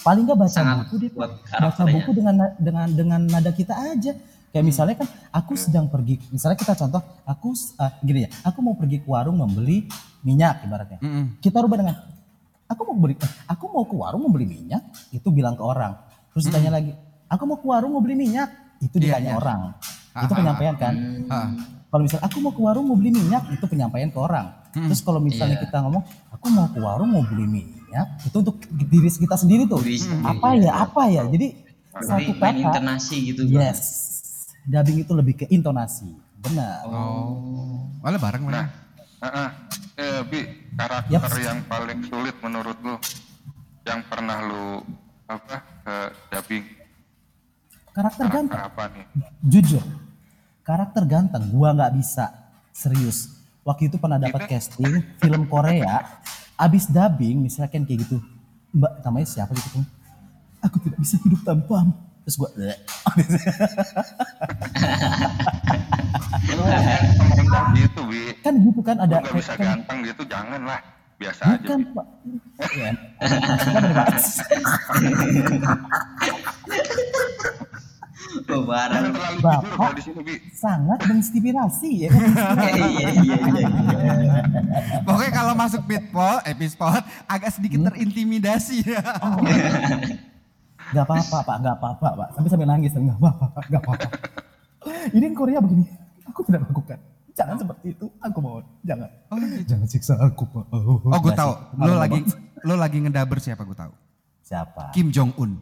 [0.00, 1.94] Paling nggak baca Sangat buku deh, baca karakternya.
[1.98, 4.14] buku dengan dengan dengan nada kita aja.
[4.54, 8.72] Kayak misalnya kan, aku sedang pergi, misalnya kita contoh, aku ah, gini ya, aku mau
[8.72, 9.84] pergi ke warung membeli
[10.24, 10.96] minyak ibaratnya.
[11.02, 11.36] Mm-mm.
[11.44, 11.96] Kita rubah dengan,
[12.66, 13.14] aku mau beli,
[13.46, 15.94] aku mau ke warung mau beli minyak, itu bilang ke orang.
[16.34, 16.92] Terus ditanya lagi,
[17.26, 18.50] aku mau ke warung mau beli minyak,
[18.82, 19.38] itu Iya, ditanya iya.
[19.38, 19.60] orang.
[20.16, 20.94] Ah, Itu penyampaian kan.
[21.28, 21.48] Ah.
[21.86, 24.46] Kalau misalnya aku mau ke warung mau beli minyak, itu penyampaian ke orang.
[24.74, 25.64] Terus kalau misalnya Iya.
[25.68, 29.80] kita ngomong, aku mau ke warung mau beli minyak, itu untuk diri kita sendiri tuh.
[29.80, 31.22] Diri sendiri, Apa ya, apa ya.
[31.24, 31.46] Jadi
[31.96, 33.42] satu kata, intonasi gitu.
[33.48, 33.72] Bang.
[33.72, 33.80] yes.
[34.66, 36.10] Dubbing itu lebih ke intonasi.
[36.42, 36.84] Benar.
[36.90, 37.86] Oh.
[38.02, 38.68] Malah bareng mana?
[39.26, 39.48] Heeh.
[39.96, 40.40] Eh, Bi,
[40.76, 41.40] karakter Yap.
[41.40, 42.94] yang paling sulit menurut lu
[43.82, 44.84] yang pernah lu
[45.26, 45.96] apa ke
[46.30, 46.64] dubbing
[47.96, 48.60] Karakter karakter ganteng.
[48.60, 49.04] apa nih?
[49.40, 49.84] Jujur,
[50.60, 52.28] karakter ganteng gua nggak bisa
[52.70, 53.40] serius.
[53.64, 56.20] Waktu itu pernah dapat casting film Korea,
[56.60, 58.20] abis dubbing misalkan kayak gitu,
[58.76, 59.84] mbak namanya siapa gitu kan?
[60.60, 61.94] aku tidak bisa hidup tanpamu.
[62.26, 62.50] Terus gue,
[67.30, 68.34] rendah gitu, Bi.
[68.42, 70.80] kan gitu kan ada Lu gak bisa kan- ganteng gitu, jangan lah.
[71.16, 71.62] Biasa aja.
[71.62, 71.94] bukan Bi.
[71.94, 72.06] pak
[72.74, 72.90] ya.
[78.46, 78.62] Oh,
[79.40, 79.96] Bapak.
[79.96, 80.34] di sini, Bi.
[80.52, 83.36] sangat menginspirasi ya kan Iya iya iya
[84.20, 84.42] iya.
[85.02, 86.90] Pokoknya kalau masuk pitpol, eh pitpol
[87.26, 87.88] agak sedikit Hmm?
[87.88, 89.02] terintimidasi ya.
[90.94, 92.28] Gak apa-apa pak, gak apa-apa pak.
[92.38, 93.64] Sampai sampai nangis, gak apa-apa, Pak.
[93.72, 94.08] gak apa-apa.
[95.10, 95.84] Ini yang Korea begini,
[96.30, 96.98] aku tidak lakukan.
[97.36, 99.10] Jangan seperti itu, aku mohon, jangan.
[99.68, 100.64] Jangan siksa aku pak.
[100.72, 101.52] Oh, gue Nggak tahu.
[101.82, 102.20] Lo lagi
[102.64, 103.92] lo lagi ngedaber siapa gue tahu.
[104.46, 104.94] Siapa?
[104.94, 105.58] Kim Jong Un.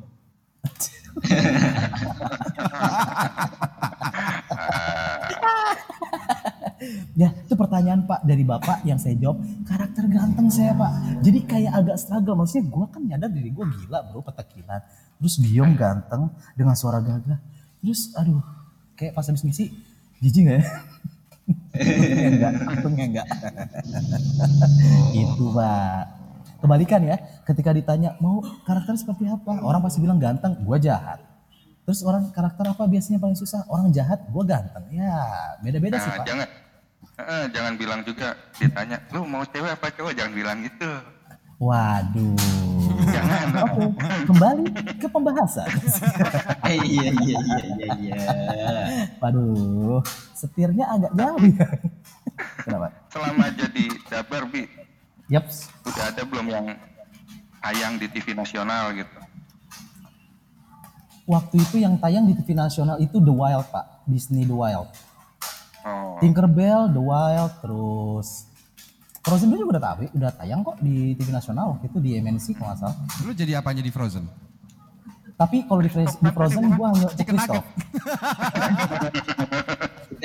[7.15, 11.23] Ya, itu pertanyaan Pak dari Bapak yang saya jawab, karakter ganteng saya Pak.
[11.23, 14.83] Jadi kayak agak struggle, maksudnya gue kan nyadar diri gue gila bro, petakilan.
[15.21, 17.39] Terus Biom ganteng dengan suara gagah.
[17.85, 18.41] Terus aduh,
[18.97, 19.73] kayak pas habis misi,
[20.21, 20.65] jijik gak ya?
[22.33, 23.29] enggak, untungnya enggak.
[25.13, 26.03] Itu Pak.
[26.65, 31.21] Kebalikan ya, ketika ditanya mau karakter seperti apa, orang pasti bilang ganteng, gue jahat.
[31.85, 33.69] Terus orang karakter apa biasanya paling susah?
[33.69, 34.89] Orang jahat, gue ganteng.
[34.89, 35.13] Ya,
[35.61, 36.25] beda-beda sih Nah, Pak.
[36.25, 36.49] jangan
[37.21, 40.17] eh, jangan bilang juga ditanya, lu mau cewek apa cowok?
[40.17, 40.89] Jangan bilang gitu.
[41.65, 42.37] Waduh.
[43.09, 43.47] Jangan.
[43.65, 43.85] Oke,
[44.29, 44.65] kembali
[45.01, 45.69] ke pembahasan.
[46.65, 48.21] Eh, Iya iya iya iya iya.
[49.21, 50.01] Waduh,
[50.33, 51.69] setirnya agak jauh ya.
[52.61, 52.89] Kenapa?
[53.09, 54.65] Selama jadi dabar, Bi,
[55.29, 55.69] Yaps.
[55.85, 56.67] udah ada belum yang
[57.61, 59.19] tayang di TV nasional gitu?
[61.25, 64.05] Waktu itu yang tayang di TV nasional itu The Wild, Pak.
[64.05, 64.89] Disney The Wild.
[65.85, 68.49] Oh, Tinkerbell, The Wild, terus
[69.25, 72.47] Frozen 2 juga udah tayang, udah tayang kok di TV nasional waktu itu di MNC
[72.55, 72.97] kalau nggak salah.
[73.21, 74.25] Lo jadi apanya di Frozen?
[75.35, 77.09] Tapi kalau di, Frozen- di Frozen gua hanya.
[77.11, 77.37] Chicken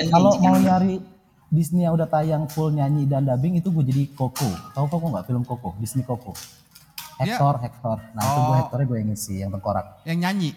[0.06, 1.00] Kalau mau nyari
[1.48, 4.46] Disney yang udah tayang full nyanyi dan dubbing itu gue jadi Coco.
[4.70, 5.74] Tahu Coco nggak film Coco?
[5.76, 6.30] Disney Coco.
[7.18, 7.98] Dia- Hector, Hector.
[8.14, 8.58] Nah itu gue Oh.
[8.60, 9.86] Hectornya gue yang ngisi, yang tengkorak.
[10.04, 10.50] Yang nyanyi.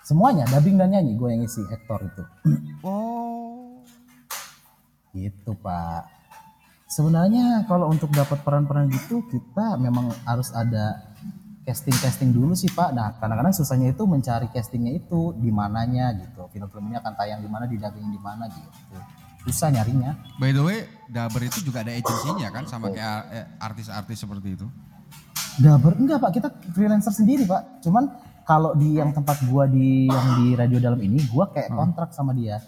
[0.00, 2.22] Semuanya dubbing dan nyanyi gue yang ngisi Hector itu.
[2.82, 3.84] Oh.
[5.12, 6.21] gitu Pak.
[6.92, 11.00] Sebenarnya kalau untuk dapat peran-peran gitu kita memang harus ada
[11.64, 12.92] casting-casting dulu sih Pak.
[12.92, 16.52] Nah kadang-kadang susahnya itu mencari castingnya itu di mananya gitu.
[16.52, 19.00] Film-film ini akan tayang di mana, di dubbing di mana gitu.
[19.48, 20.20] Susah nyarinya.
[20.36, 24.66] By the way, Daber itu juga ada agensinya kan sama kayak eh, artis-artis seperti itu.
[25.64, 27.80] Dabar enggak Pak, kita freelancer sendiri Pak.
[27.88, 28.04] Cuman
[28.44, 32.36] kalau di yang tempat gua di yang di radio dalam ini, gua kayak kontrak sama
[32.36, 32.60] dia.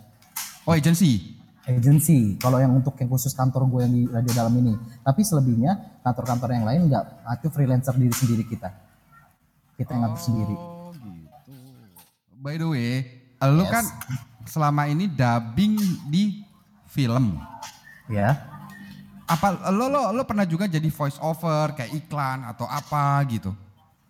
[0.64, 1.33] Oh, agensi.
[1.64, 4.76] Agency, kalau yang untuk yang khusus kantor gue yang di radio dalam ini.
[5.00, 7.04] Tapi selebihnya kantor-kantor yang lain enggak,
[7.40, 8.68] itu freelancer diri sendiri kita.
[9.80, 10.56] Kita yang ngatur sendiri.
[10.60, 11.28] Oh, gitu.
[12.44, 12.92] By the way,
[13.48, 13.88] lu kan
[14.44, 15.80] selama ini dubbing
[16.12, 16.44] di
[16.92, 17.40] film.
[18.12, 18.44] Ya.
[19.24, 23.56] Apa lo lo lo pernah juga jadi voice over kayak iklan atau apa gitu?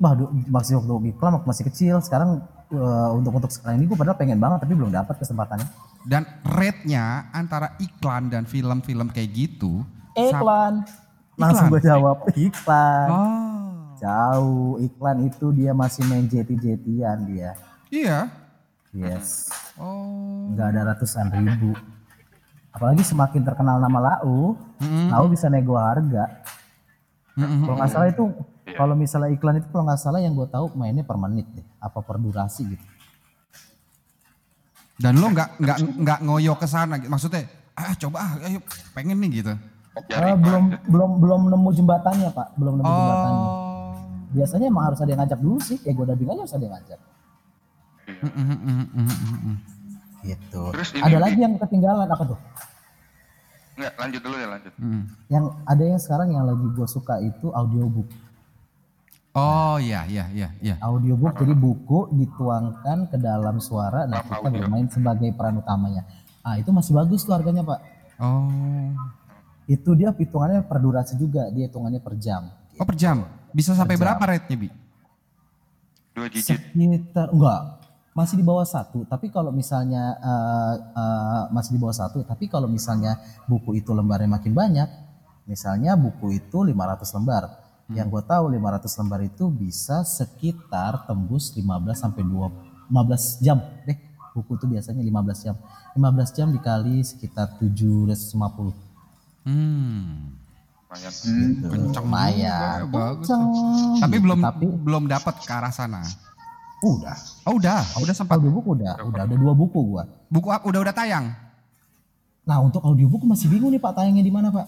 [0.02, 2.02] Wah, du- masih waktu iklan waktu masih kecil.
[2.02, 5.68] Sekarang eh, untuk untuk sekarang ini gue padahal pengen banget tapi belum dapat kesempatannya.
[6.02, 9.84] Dan rate-nya antara iklan dan film-film kayak gitu.
[10.12, 10.74] sa- Iklan.
[11.34, 13.08] Langsung gue jawab iklan.
[13.08, 13.96] Oh.
[13.96, 17.56] Jauh iklan itu dia masih main jeti-jetian dia.
[17.88, 18.28] Iya.
[18.90, 19.50] Yes.
[19.74, 20.54] Oh.
[20.54, 21.74] nggak ada ratusan ribu.
[22.70, 24.54] Apalagi semakin terkenal nama Lau,
[25.10, 26.42] Lau bisa nego harga.
[27.34, 28.30] Kalau nggak salah itu,
[28.72, 32.00] kalau misalnya iklan itu kalau nggak salah yang gue tahu mainnya per menit deh, apa
[32.00, 32.84] per durasi gitu.
[34.96, 37.12] Dan lo nggak nggak nggak ngoyo ke sana gitu.
[37.12, 37.44] Maksudnya,
[37.76, 38.64] ah coba ah ayo
[38.96, 39.52] pengen nih gitu.
[40.10, 43.46] Eh, belum belum belum nemu jembatannya pak, belum nemu jembatannya.
[43.46, 43.94] Oh.
[44.34, 46.74] Biasanya emang harus ada yang ngajak dulu sih, ya gue dubbing aja harus ada yang
[46.74, 47.00] ngajak.
[50.24, 50.62] Gitu.
[50.72, 52.38] Terus ini, ada lagi yang ketinggalan apa tuh?
[53.74, 54.72] Enggak, lanjut dulu ya lanjut.
[54.78, 55.02] Mm.
[55.30, 58.08] Yang ada yang sekarang yang lagi gue suka itu audiobook.
[59.34, 60.74] Oh iya iya iya iya.
[60.78, 66.06] audiobook jadi buku dituangkan ke dalam suara nah kita bermain sebagai peran utamanya
[66.46, 67.80] ah itu masih bagus tuh harganya pak
[68.14, 68.94] Oh.
[69.66, 73.22] itu dia hitungannya per durasi juga dia hitungannya per jam Oh per jam.
[73.54, 74.68] Bisa sampai berapa rate-nya, Bi?
[76.14, 76.58] Dua digit.
[76.58, 77.82] sekitar enggak
[78.14, 82.70] masih di bawah satu tapi kalau misalnya eh, eh, masih di bawah satu tapi kalau
[82.70, 83.18] misalnya
[83.50, 84.86] buku itu lembarnya makin banyak
[85.50, 91.68] misalnya buku itu 500 lembar yang gue tahu 500 lembar itu bisa sekitar tembus 15
[91.92, 93.98] sampai 2 15 jam deh
[94.32, 95.54] buku itu biasanya 15 jam
[95.92, 98.84] 15 jam dikali sekitar 750
[99.44, 100.40] Hmm.
[100.88, 101.12] Lumayan.
[101.68, 103.26] Kenceng lumayan juga, bagus.
[103.28, 104.00] Kenceng.
[104.00, 106.00] Tapi Gitu, belum tapi belum dapat ke arah sana.
[106.84, 107.16] Udah.
[107.48, 108.40] Oh udah, udah sempat.
[108.40, 110.04] Audiobook udah, udah ada dua buku gua.
[110.32, 111.32] Buku udah udah tayang.
[112.44, 114.66] Nah untuk audiobook masih bingung nih Pak tayangnya di mana Pak.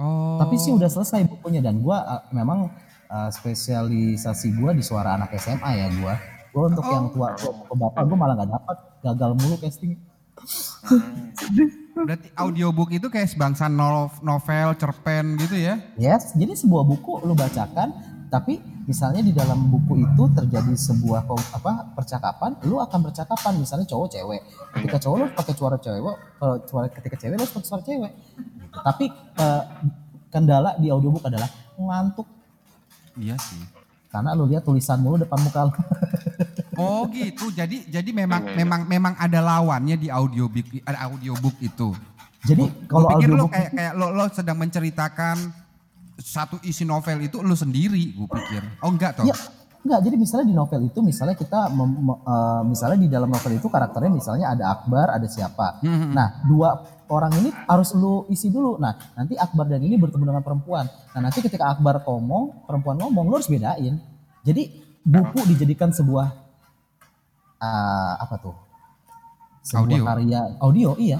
[0.00, 0.40] Oh.
[0.40, 2.72] Tapi sih udah selesai bukunya dan gua uh, memang
[3.12, 6.16] uh, spesialisasi gua di suara anak SMA ya gua.
[6.50, 9.92] Gua untuk yang tua, gua ke bapak gua malah nggak dapat, gagal mulu casting.
[11.92, 15.76] Berarti audiobook itu kayak sebangsa no- novel, cerpen gitu ya?
[16.00, 17.92] Yes, jadi sebuah buku lu bacakan,
[18.32, 18.56] tapi
[18.88, 24.40] misalnya di dalam buku itu terjadi sebuah apa percakapan, lu akan bercakapan misalnya cowok cewek.
[24.80, 28.12] Ketika cowok lu pakai suara cewek, kalau suara ketika cewek lu pakai suara cewek.
[28.70, 28.78] Gitu.
[28.86, 29.62] Tapi eh,
[30.30, 32.26] kendala di audiobook adalah ngantuk
[33.18, 33.58] Iya sih.
[34.10, 35.74] karena lu lihat tulisan mulu depan muka lu.
[36.80, 37.52] Oh gitu.
[37.52, 41.92] Jadi jadi memang memang memang ada lawannya di audiobook ada audiobook itu.
[42.40, 45.36] jadi kalau pikir lo audiobook kayak kayak lo, lo sedang menceritakan
[46.16, 48.62] satu isi novel itu lo sendiri, gue pikir.
[48.80, 49.28] Oh enggak toh?
[49.28, 49.36] Ya,
[49.80, 50.00] enggak.
[50.02, 53.66] Jadi misalnya di novel itu, misalnya kita, mem- me- eh, misalnya di dalam novel itu
[53.66, 55.80] karakternya misalnya ada Akbar, ada siapa.
[55.80, 56.70] Hmm, Nah, dua
[57.06, 58.76] orang ini harus lu isi dulu.
[58.76, 60.84] Nah, nanti Akbar dan ini bertemu dengan perempuan.
[61.10, 63.98] Nah, nanti ketika Akbar ngomong, perempuan ngomong, lu harus bedain.
[64.40, 64.62] Jadi
[65.00, 66.28] buku dijadikan sebuah
[67.56, 68.56] eh, apa tuh?
[69.60, 70.02] Sebuah Audio.
[70.02, 71.18] karya audio, iya.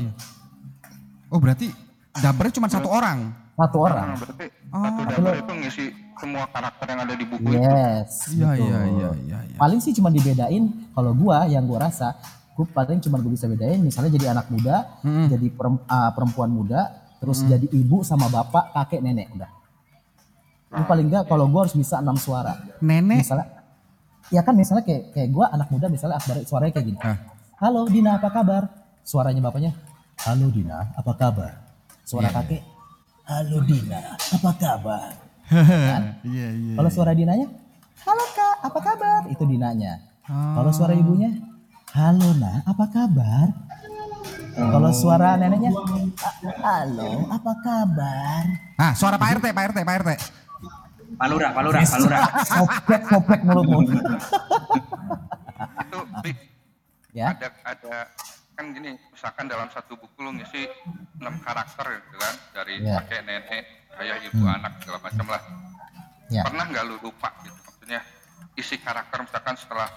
[1.28, 1.68] Oh berarti
[2.14, 3.36] dubbernya cuma satu orang.
[3.52, 4.06] Satu Nah, orang.
[4.16, 4.80] berarti Oh.
[4.80, 5.84] satu dapur itu ngisi
[6.20, 7.56] semua karakter yang ada di buku itu.
[7.56, 8.10] Yes.
[8.30, 8.60] Iya betul.
[8.62, 9.38] iya iya iya.
[9.42, 9.56] iya.
[9.56, 12.12] paling sih cuma dibedain kalau gua yang gua rasa
[12.50, 16.92] gue paling cuma gue bisa bedain misalnya jadi anak muda jadi perem- ah, perempuan muda
[17.16, 19.48] terus jadi ibu sama bapak kakek nenek udah
[20.70, 23.24] Lu paling enggak kalau gua harus bisa enam suara Nenek.
[23.24, 23.48] misalnya
[24.28, 27.16] ya kan misalnya kayak kayak gua anak muda misalnya Akbar suaranya kayak gini Ah.
[27.58, 28.62] halo Dina apa kabar
[29.02, 29.72] suaranya bapaknya
[30.20, 31.52] halo Dina apa kabar
[32.02, 32.62] suara Iya, kakek
[33.24, 35.10] halo Dina apa kabar
[36.22, 36.74] Iya iya.
[36.76, 37.46] kalau suara Dinanya,
[38.00, 39.20] halo kak, apa kabar?
[39.26, 39.98] Itu Dinanya.
[40.24, 41.34] Kalau suara ibunya,
[41.90, 43.46] halo nak, apa kabar?
[44.52, 48.42] Kalau suara neneknya, "A- halo, apa kabar?
[48.76, 50.10] Ah suara Pak RT Pak RT Pak RT.
[51.16, 52.18] Palura, palura, palura.
[52.50, 53.90] Soplek, soplek mulut mulut.
[55.80, 56.38] Itu Rik,
[57.10, 57.94] Ya, ada ada
[58.54, 60.70] kan gini, misalkan dalam satu buku lu ngisi
[61.18, 63.02] enam karakter gitu kan, dari Iya.
[63.02, 63.64] kakek, nenek,
[63.98, 65.42] ayah, ibu, anak segala macam lah.
[66.30, 66.42] ya.
[66.46, 67.58] Pernah nggak lu lupa gitu?
[67.66, 68.00] Maksudnya
[68.54, 69.88] isi karakter misalkan setelah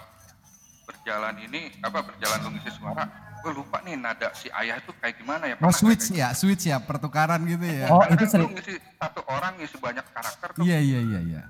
[0.84, 3.04] berjalan ini apa berjalan lu ngisi suara,
[3.40, 5.54] gue lupa nih nada si ayah itu kayak gimana ya?
[5.56, 7.86] Oh Pernah nggak switch kayak ya switch ya pertukaran gitu ya.
[7.88, 8.44] Oh, Karena itu sering.
[8.44, 10.62] lu ngisi satu orang ngisi banyak karakter tuh.
[10.64, 11.42] Iya iya iya iya.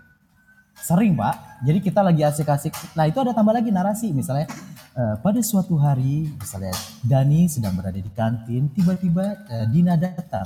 [0.84, 2.76] Sering pak, jadi kita lagi asik-asik.
[2.92, 4.44] Nah itu ada tambah lagi narasi, misalnya
[4.92, 10.44] eh, pada suatu hari, misalnya Dani sedang berada di kantin, tiba-tiba eh, Dina datang,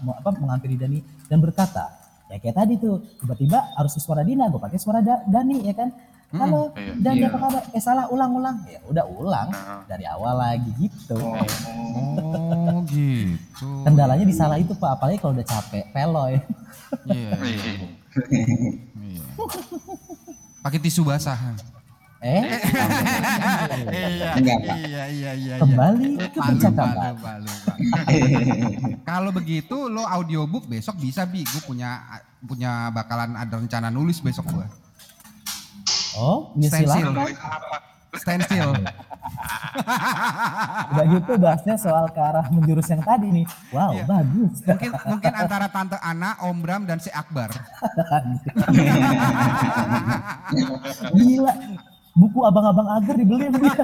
[0.00, 1.90] mau- apa menghampiri Dani dan berkata,
[2.28, 5.90] ya kayak tadi tuh, tiba-tiba harus suara Dina, gue pakai suara Da- Dani ya kan.
[6.28, 6.92] Halo, iya.
[6.94, 7.32] Dani Iya.
[7.32, 7.62] apa kabar?
[7.72, 8.60] Eh salah, ulang-ulang.
[8.68, 9.80] Ya udah ulang Nah.
[9.88, 11.16] dari awal lagi gitu.
[11.16, 13.64] Oh gitu.
[13.80, 16.36] Kendalanya di salah itu pak, apalagi kalau udah capek, peloy.
[17.08, 17.32] Iya.
[17.32, 17.72] Iya.
[19.18, 19.26] iya.
[20.64, 21.38] Pakai tisu basah.
[22.18, 22.42] Eh,
[23.94, 24.76] Iya, Enggak, Pak.
[24.82, 25.54] iya, iya, iya.
[25.62, 27.14] kembali ke Lupa, percakapan.
[27.14, 27.72] lupa, lupa.
[29.08, 32.02] Kalau begitu lo audiobook besok bisa bi, gue punya
[32.42, 34.66] punya bakalan ada rencana nulis besok gue.
[36.18, 37.14] Oh, ya silakan.
[38.08, 38.18] Nulis apa?
[38.18, 38.72] Stand still.
[40.88, 43.46] Udah gitu bahasnya soal ke arah menjurus yang tadi nih.
[43.70, 44.04] Wow, Iya.
[44.08, 44.52] bagus.
[44.64, 47.52] Mungkin mungkin antara tante Ana, Om Bram dan si Akbar.
[51.14, 51.52] Gila.
[52.18, 53.74] Buku abang-abang agar dibeli dia.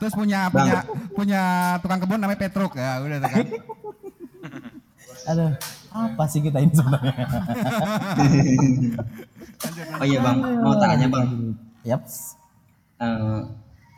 [0.00, 0.80] Terus punya punya
[1.12, 1.42] punya
[1.84, 3.46] tukang kebun namanya Petruk ya, udah kan.
[5.22, 5.52] Aduh,
[5.92, 7.12] apa sih kita ini sebenarnya?
[10.00, 11.26] Oh iya bang, mau tanya bang.
[11.82, 12.02] Yap.
[13.02, 13.40] Eh,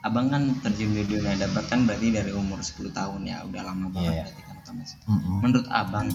[0.04, 3.88] abang kan terjun di dunia dapat kan berarti dari umur 10 tahun ya, udah lama
[3.88, 4.22] banget Iya.
[4.28, 4.92] berarti kan otomatis.
[5.08, 5.36] Mm-mm.
[5.40, 6.06] Menurut abang,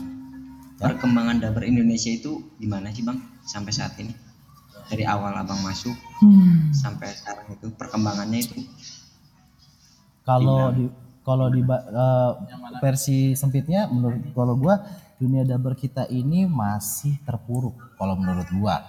[0.78, 4.14] perkembangan dabar Indonesia itu gimana sih bang sampai saat ini?
[4.90, 5.94] Dari awal abang masuk
[6.74, 8.66] sampai sekarang itu perkembangannya itu
[10.26, 10.90] Kalau di
[11.22, 12.32] kalau di eh,
[12.82, 14.82] versi sempitnya menurut kalau gua
[15.22, 18.82] dunia dabar kita ini masih terpuruk kalau menurut gua.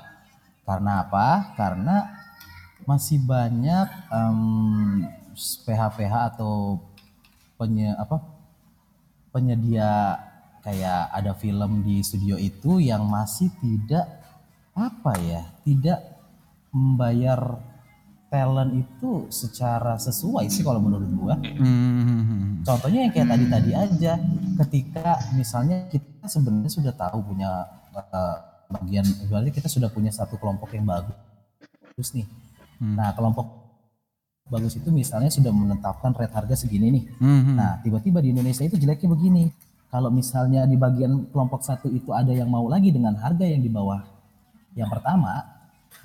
[0.70, 1.58] Karena apa?
[1.58, 1.96] Karena
[2.86, 4.38] masih banyak em,
[5.66, 6.78] PH-PH atau
[7.58, 8.22] penye apa
[9.34, 10.16] penyedia
[10.62, 14.06] kayak ada film di studio itu yang masih tidak
[14.78, 15.98] apa ya tidak
[16.70, 17.58] membayar
[18.30, 21.34] talent itu secara sesuai sih kalau menurut gua.
[21.34, 22.62] Hmm.
[22.62, 24.12] Contohnya yang kayak tadi-tadi aja,
[24.64, 28.38] ketika misalnya kita sebenarnya sudah tahu punya eh,
[28.70, 32.26] bagian berarti kita sudah punya satu kelompok yang bagus nih.
[32.80, 33.60] Nah, kelompok
[34.50, 37.04] bagus itu misalnya sudah menetapkan rate harga segini nih.
[37.20, 39.52] Hmm, Nah, tiba-tiba di Indonesia itu jeleknya begini.
[39.90, 43.66] Kalau misalnya di bagian kelompok satu itu ada yang mau lagi dengan harga yang di
[43.66, 44.00] bawah
[44.78, 45.42] yang pertama,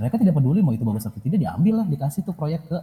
[0.02, 2.78] mereka tidak peduli mau itu bagus atau tidak, diambil lah, dikasih tuh proyek ke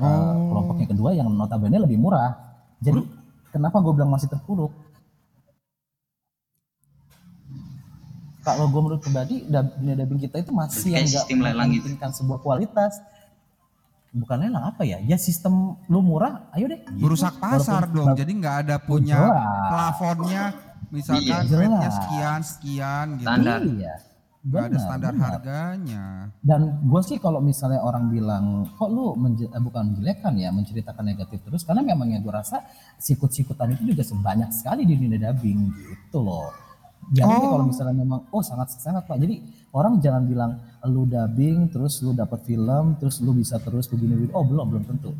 [0.00, 2.32] uh, kelompok yang kedua yang notabene lebih murah.
[2.80, 3.04] Jadi
[3.52, 4.72] kenapa gue bilang masih terpuruk?
[8.44, 11.88] Kalau gue menurut pribadi, dunia dubbing kita itu masih yang nggak lelang gitu.
[11.88, 13.00] mementingkan sebuah kualitas.
[14.12, 15.00] Bukan lelang apa ya?
[15.00, 16.78] Ya sistem lu murah, ayo deh.
[16.84, 17.02] gitu.
[17.02, 18.08] Merusak pasar Walaupun- dong.
[18.14, 19.66] Jadi nggak ada punya jelas.
[19.66, 20.44] plafonnya
[20.86, 21.94] misalkan Iya, rate-nya jelas.
[21.96, 23.26] sekian sekian gitu.
[23.26, 23.60] Standar.
[23.64, 23.94] Iya.
[24.44, 25.24] Nggak ada standar benar.
[25.32, 26.04] harganya.
[26.38, 31.00] Dan gue sih kalau misalnya orang bilang kok lu menje- eh, bukan menjelekkan ya menceritakan
[31.02, 32.60] negatif terus karena memang ya gue rasa
[32.94, 36.52] sikut-sikutan itu juga sebanyak sekali di dunia dubbing gitu loh.
[37.10, 37.50] Jadi Oh.
[37.52, 39.18] kalau misalnya memang oh sangat sangat pak.
[39.18, 40.50] Jadi orang jangan bilang
[40.84, 44.32] lu dubbing terus lu dapat film terus lu bisa terus begini begini.
[44.32, 45.12] Oh belum belum tentu.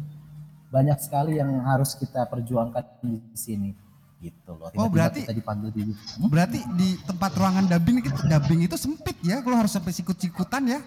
[0.69, 3.71] Banyak sekali yang harus kita perjuangkan di sini
[4.19, 4.67] gitu loh.
[4.67, 6.29] Oh, Tiba-tiba berarti- kita dipanggil di Hmm?
[6.29, 9.39] Berarti di tempat ruangan dubbing itu dubbing itu sempit ya.
[9.39, 10.81] Kalau harus sampai sikut-sikutan ya.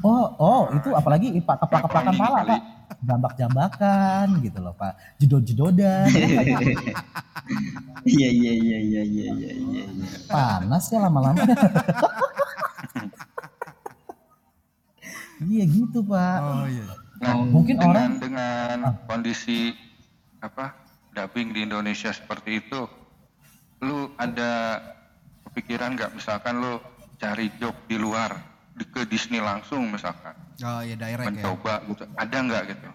[0.00, 2.60] Oh, oh itu apalagi pak keplak-keplakan pala pak,
[3.00, 6.12] jambak-jambakan gitu loh pak, jedod-jedodan,
[8.02, 9.84] Iya iya iya iya iya iya iya.
[9.86, 10.08] iya.
[10.26, 11.38] panas ya lama-lama.
[15.52, 16.38] iya gitu pak.
[16.42, 16.84] Oh iya.
[17.22, 19.70] Nah, Mungkin dengan, orang dengan kondisi
[20.42, 20.74] apa
[21.14, 22.90] dubbing di Indonesia seperti itu,
[23.86, 24.82] lu ada
[25.50, 26.82] kepikiran nggak misalkan lu
[27.22, 28.34] cari job di luar
[28.86, 30.34] ke Disney langsung misalkan.
[30.62, 31.42] Oh iya direct ya.
[31.42, 32.88] mencoba gitu, ada nggak gitu?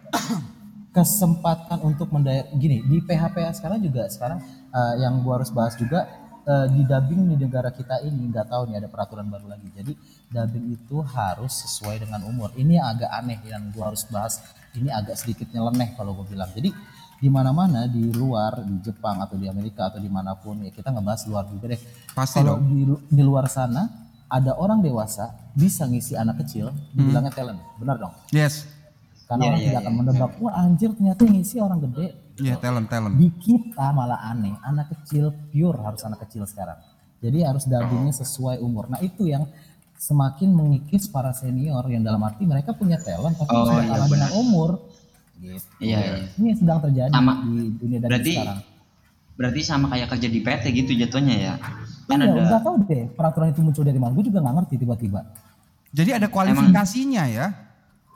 [0.97, 4.41] kesempatan untuk mendayak gini di PHPA sekarang juga sekarang
[4.73, 6.10] eh, yang gua harus bahas juga
[6.47, 9.69] eh, di dubbing di negara kita ini nggak tahu nih ada peraturan baru lagi.
[9.71, 9.93] Jadi
[10.32, 12.50] dubbing itu harus sesuai dengan umur.
[12.58, 14.41] Ini agak aneh yang gua harus bahas.
[14.78, 16.54] Ini agak sedikit nyeleneh kalau gue bilang.
[16.54, 16.69] Jadi
[17.17, 20.93] di mana-mana di luar di Jepang atau di Amerika atau di mana pun ya kita
[20.93, 21.82] ngebahas luar juga deh.
[22.13, 22.69] Pasti kalau dong.
[22.69, 27.59] di, di luar sana ada orang dewasa bisa ngisi anak kecil dibilangnya talent.
[27.79, 28.13] Benar dong?
[28.31, 28.67] Yes.
[29.27, 32.07] karena Iya, orang iya, tidak akan menebak wah anjir ternyata ngisi orang gede.
[32.39, 33.13] Iya talent talent.
[33.19, 36.79] di kita malah aneh anak kecil pure harus anak kecil sekarang.
[37.19, 38.87] Jadi harus dubbingnya sesuai umur.
[38.87, 39.43] Nah itu yang
[39.99, 44.31] semakin mengikis para senior yang dalam arti mereka punya talent tapi Oh, iya, kalah dengan
[44.31, 44.69] umur.
[45.37, 45.59] Gitu.
[45.83, 46.15] Iya, iya.
[46.39, 47.33] ini yang sedang terjadi Sama.
[47.43, 48.59] di dunia dubbing Berarti sekarang.
[49.37, 51.53] berarti sama kayak kerja di PT gitu jatuhnya ya.
[52.08, 54.76] Kan iya ada nggak tahu deh peraturan itu muncul dari mana gue juga nggak ngerti
[54.80, 55.22] tiba-tiba
[55.91, 57.48] Jadi ada kualifikasinya ya.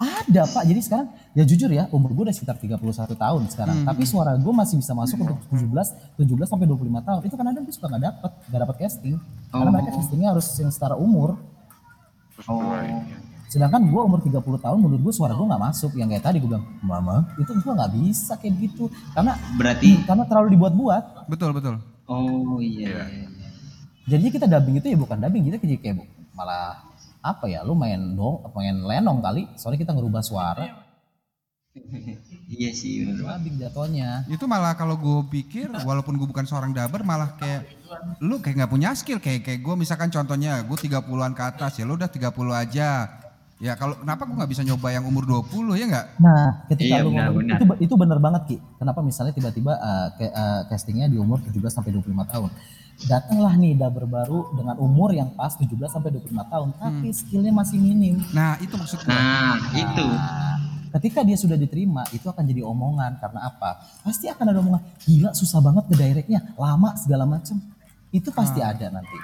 [0.01, 2.81] Ada pak, jadi sekarang ya jujur ya umur gue udah sekitar 31
[3.13, 3.85] tahun sekarang.
[3.85, 5.69] Tapi suara gue masih bisa masuk untuk 17,
[6.17, 7.19] 17 sampai 25 tahun.
[7.21, 9.15] Itu kadang-kadang gue suka nggak dapet, nggak dapet casting.
[9.47, 9.71] Karena Oh.
[9.71, 11.37] mereka castingnya harus yang setara umur.
[12.49, 12.73] Oh.
[13.45, 15.91] Sedangkan gue umur 30 tahun menurut gue suara gue nggak masuk.
[15.93, 18.89] Yang kayak tadi gue bilang, mama itu gue nggak bisa kayak gitu.
[19.13, 21.29] Karena berarti karena terlalu dibuat-buat.
[21.29, 21.75] Betul betul.
[22.09, 22.89] oh iya.
[22.89, 23.27] iya, iya.
[24.09, 25.95] Jadinya kita dubbing itu ya bukan dubbing, kita kayak kayak
[26.33, 26.81] malah
[27.21, 29.45] apa ya, lu main dong, main lenong kali.
[29.57, 30.65] Soalnya kita ngerubah suara.
[32.51, 33.07] Iya sih.
[33.07, 34.27] Dubbing jatuhnya.
[34.27, 37.63] Itu malah kalau gue pikir walaupun gue bukan seorang dubber malah kayak
[38.19, 41.87] lu kayak nggak punya skill kayak kayak gue misalkan contohnya gue 30-an ke atas ya
[41.87, 43.20] lu udah 30 aja.
[43.61, 46.05] Ya kalau kenapa gue nggak bisa nyoba yang umur 20 ya nggak?
[46.17, 47.57] Nah, ketika Iya, lu benar, ngomong benar.
[47.61, 48.57] itu itu benar banget Ki.
[48.57, 52.49] Kenapa misalnya tiba-tiba uh, ke- uh, castingnya di umur 17 sampai 25 tahun.
[53.01, 57.77] Datanglah nih dubber baru dengan umur yang pas 17 sampai 25 tahun, tapi skillnya masih
[57.77, 58.17] minim.
[58.31, 59.09] Nah itu maksud gue.
[59.09, 60.05] Nah itu.
[60.05, 60.57] Nah,
[60.91, 63.77] ketika dia sudah diterima, itu akan jadi omongan karena apa?
[64.01, 67.61] Pasti akan ada omongan, gila susah banget ke directnya, lama segala macam.
[68.09, 69.17] Itu pasti ada nanti.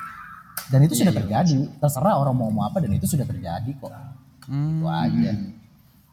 [0.67, 1.57] Dan itu sudah terjadi.
[1.75, 3.89] Terserah orang mau ngomong apa dan itu sudah terjadi kok.
[4.47, 4.79] Hmm.
[4.79, 5.31] Itu aja.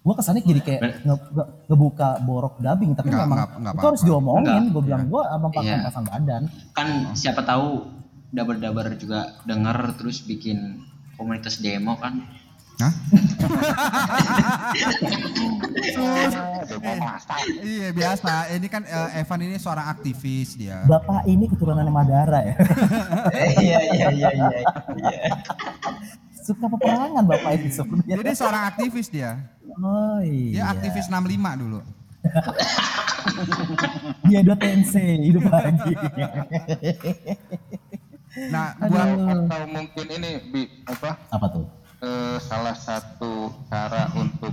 [0.05, 3.87] Gue kesannya jadi kayak nge- nge- ngebuka borok dubbing, tapi Nggak, memang nggak- nggak itu
[3.89, 4.63] harus diomongin.
[4.69, 5.87] Gue bilang gue abang pasang Iya.
[5.89, 6.43] pasang badan.
[6.71, 7.89] Kan siapa tahu
[8.29, 12.21] dabar-dabar juga denger terus bikin komunitas demo kan.
[12.83, 12.93] Hah?
[17.65, 18.49] Iya biasa.
[18.57, 20.81] Ini kan eh, Evan ini seorang aktivis dia.
[20.89, 22.55] Bapak ini keturunan Madara ya.
[23.65, 24.49] Iya iya iya iya.
[26.45, 28.17] Suka peperangan bapak ini sebenarnya.
[28.21, 29.41] Jadi seorang aktivis dia.
[29.81, 30.73] Oh Dia iya.
[30.73, 31.81] aktivis 65 dulu.
[34.29, 35.93] Dia udah tensei hidup lagi.
[38.51, 39.09] Nah, buat
[39.47, 41.84] Atau mungkin ini bi apa Apa tuh?
[42.05, 44.53] Eh, salah satu cara untuk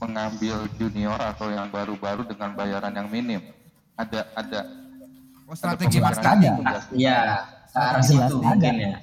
[0.00, 3.42] mengambil junior atau yang baru-baru dengan bayaran yang minim.
[3.94, 4.60] Ada ada
[5.46, 6.54] oh, strategi ada marketing.
[6.64, 6.78] ada.
[6.90, 7.18] Iya.
[7.72, 8.48] Ke arah Jelas situ ada.
[8.52, 8.96] mungkin ya.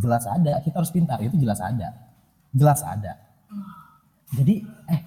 [0.00, 1.88] jelas ada kita harus pintar itu jelas ada
[2.50, 3.12] jelas ada
[4.34, 5.00] jadi eh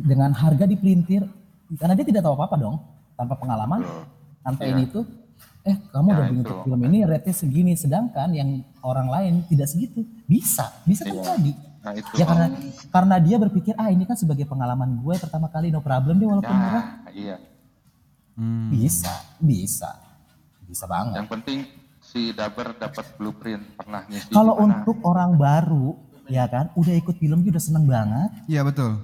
[0.00, 1.20] dengan harga dipelintir
[1.76, 2.76] karena dia tidak tahu apa apa dong
[3.12, 3.80] tanpa pengalaman
[4.40, 4.72] tanpa Iya.
[4.72, 5.04] ini tuh
[5.66, 6.36] eh kamu Ya, udah itu.
[6.36, 8.48] untuk film ini rate segini sedangkan yang
[8.80, 11.12] orang lain tidak segitu bisa bisa Iya.
[11.12, 12.10] terjadi Nah itu.
[12.14, 12.46] ya karena
[12.88, 16.50] karena dia berpikir ah ini kan sebagai pengalaman gue pertama kali no problem deh walaupun
[16.52, 17.36] murah Ya, iya.
[18.32, 18.68] Hmm.
[18.68, 19.90] bisa bisa
[20.62, 21.58] bisa banget Yang penting
[22.00, 27.42] si Daber dapat blueprint pernah ngisi kalau untuk orang baru ya kan udah ikut film
[27.42, 28.98] udah seneng banget Iya betul.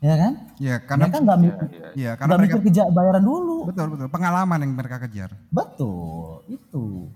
[0.00, 0.32] Ya kan?
[0.60, 3.56] Ya karena mereka nggak mikir Iya, ya karena nggak mereka mikir keja bayaran dulu.
[3.68, 4.08] Betul betul.
[4.12, 5.30] Pengalaman yang mereka kejar.
[5.48, 7.08] betul itu.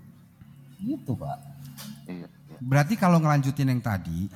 [0.81, 1.37] Itu pak.
[2.09, 2.57] Iya, iya.
[2.61, 4.29] Berarti kalau ngelanjutin yang tadi,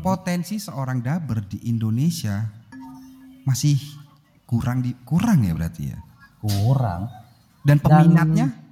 [0.00, 2.40] potensi seorang daber di Indonesia
[3.44, 3.76] masih
[4.48, 5.98] kurang di kurang ya berarti ya.
[6.44, 7.08] kurang.
[7.64, 8.64] Dan peminatnya?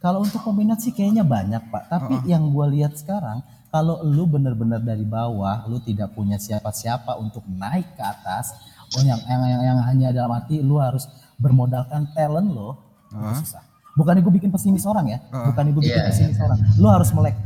[0.00, 1.92] kalau untuk peminat sih kayaknya banyak pak.
[1.92, 7.46] Tapi yang gue lihat sekarang kalau lu bener-bener dari bawah lu tidak punya siapa-siapa untuk
[7.46, 8.50] naik ke atas
[8.98, 11.06] oh yang yang, yang, yang hanya dalam arti lu harus
[11.38, 12.76] bermodalkan talent lo
[13.10, 13.62] itu susah.
[13.98, 16.58] Bukan gue bikin pesimis orang ya bukan gue bikin Iya, pesimis orang.
[16.78, 17.36] Lu harus melek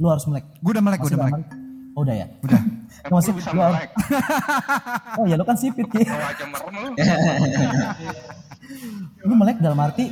[0.00, 0.44] lu harus melek.
[0.58, 1.46] Gue udah melek, gue udah melek.
[1.94, 2.26] oh udah ya?
[2.42, 2.60] Udah.
[3.04, 3.88] Kan Masih lu bisa melek.
[5.20, 6.90] oh ya lu kan sipit aja merem lu.
[9.28, 10.08] lu melek dalam arti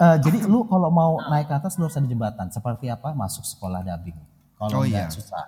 [0.00, 2.50] eh, jadi lu kalau mau naik ke atas lu harus ada jembatan.
[2.50, 3.14] Seperti apa?
[3.14, 4.29] Masuk sekolah dubbing
[4.60, 5.10] kalau Oh, enggak iya.
[5.10, 5.44] susah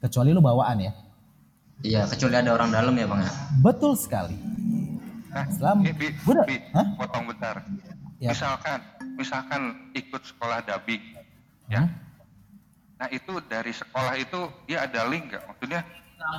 [0.00, 0.92] kecuali lu bawaan ya
[1.80, 3.32] Iya, kecuali ada orang dalam ya bang ya.
[3.60, 4.36] betul sekali
[5.30, 6.86] Nah, Selama- ini, Bi, Bi, Hah?
[6.98, 7.62] potong bentar.
[8.18, 8.34] Ya.
[8.34, 8.82] Misalkan,
[9.14, 9.62] misalkan
[9.94, 10.98] ikut sekolah dubbing,
[11.68, 11.86] ya.
[11.86, 11.94] Hmm?
[12.98, 14.36] Nah itu dari sekolah itu
[14.66, 15.46] dia ada link nggak?
[15.46, 15.86] Maksudnya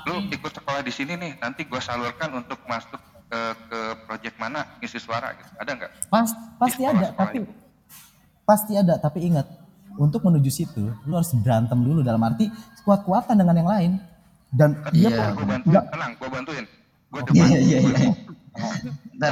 [0.06, 4.68] lu ikut sekolah di sini nih, nanti gua salurkan untuk masuk ke ke project mana
[4.78, 5.52] ngisi suara gitu.
[5.56, 5.91] Ada nggak?
[6.06, 6.28] Pas,
[6.60, 7.52] pasti sekolah- ada tapi itu.
[8.43, 9.47] pasti ada tapi ingat
[10.02, 12.49] untuk menuju situ lu harus berantem dulu dalam arti
[12.82, 13.91] kuat-kuatan dengan yang lain.
[14.49, 15.32] Dan dia Iya.
[15.38, 16.66] Gua bantuin, nggak tenang, gua bantuin.
[17.14, 17.30] Gua Oke.
[17.30, 17.43] coba.
[17.45, 17.97] Iya iya iya.
[19.16, 19.32] Ntar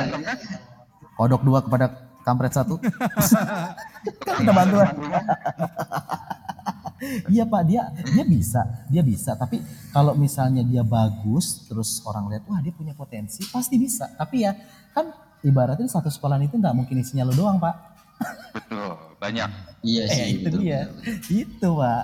[1.17, 1.85] kodok dua kepada
[2.21, 2.77] kampret satu.
[4.25, 4.87] Kan kita bantuan
[7.31, 7.61] Iya pak.
[7.67, 8.61] Dia dia bisa.
[8.91, 9.31] Dia bisa.
[9.33, 14.07] Tapi kalau misalnya dia bagus terus orang lihat wah dia punya potensi pasti bisa.
[14.15, 14.51] Tapi ya
[14.91, 15.11] kan
[15.43, 17.88] ibaratnya satu sekolahan itu nggak mungkin isinya lo doang pak
[18.51, 19.49] Betul, banyak.
[19.81, 20.27] iya eh sih.
[20.35, 21.15] itu betul, dia betul.
[21.33, 22.03] itu pak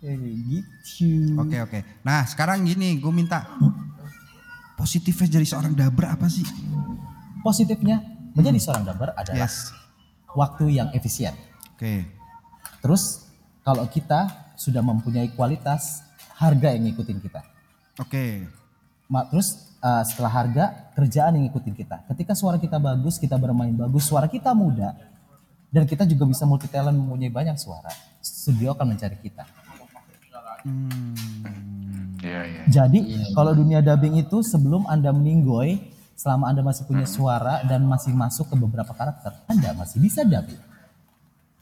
[0.00, 0.16] Eh,
[0.48, 1.78] gitu Oke oke.
[2.00, 3.44] Nah sekarang gini, gue minta
[4.72, 6.44] positifnya jadi seorang daber apa sih?
[7.40, 8.00] positifnya
[8.32, 9.72] menjadi seorang daber adalah Yes.
[10.30, 11.32] waktu yang efisien
[11.70, 12.04] Oke.
[12.78, 13.24] terus
[13.60, 16.04] kalau kita sudah mempunyai kualitas
[16.34, 17.40] harga yang ngikutin kita
[17.96, 18.44] Oke.
[19.04, 23.72] Ma- terus uh, setelah harga kerjaan yang ngikutin kita ketika suara kita bagus kita bermain
[23.72, 24.92] bagus suara kita muda
[25.70, 27.90] dan kita juga bisa multi talent mempunyai banyak suara.
[28.18, 29.46] Studio akan mencari kita.
[32.20, 32.62] Iya, iya.
[32.68, 32.98] jadi
[33.32, 35.80] kalau dunia dubbing itu sebelum anda meninggoy
[36.12, 40.60] selama anda masih punya suara dan masih masuk ke beberapa karakter anda masih bisa dubbing.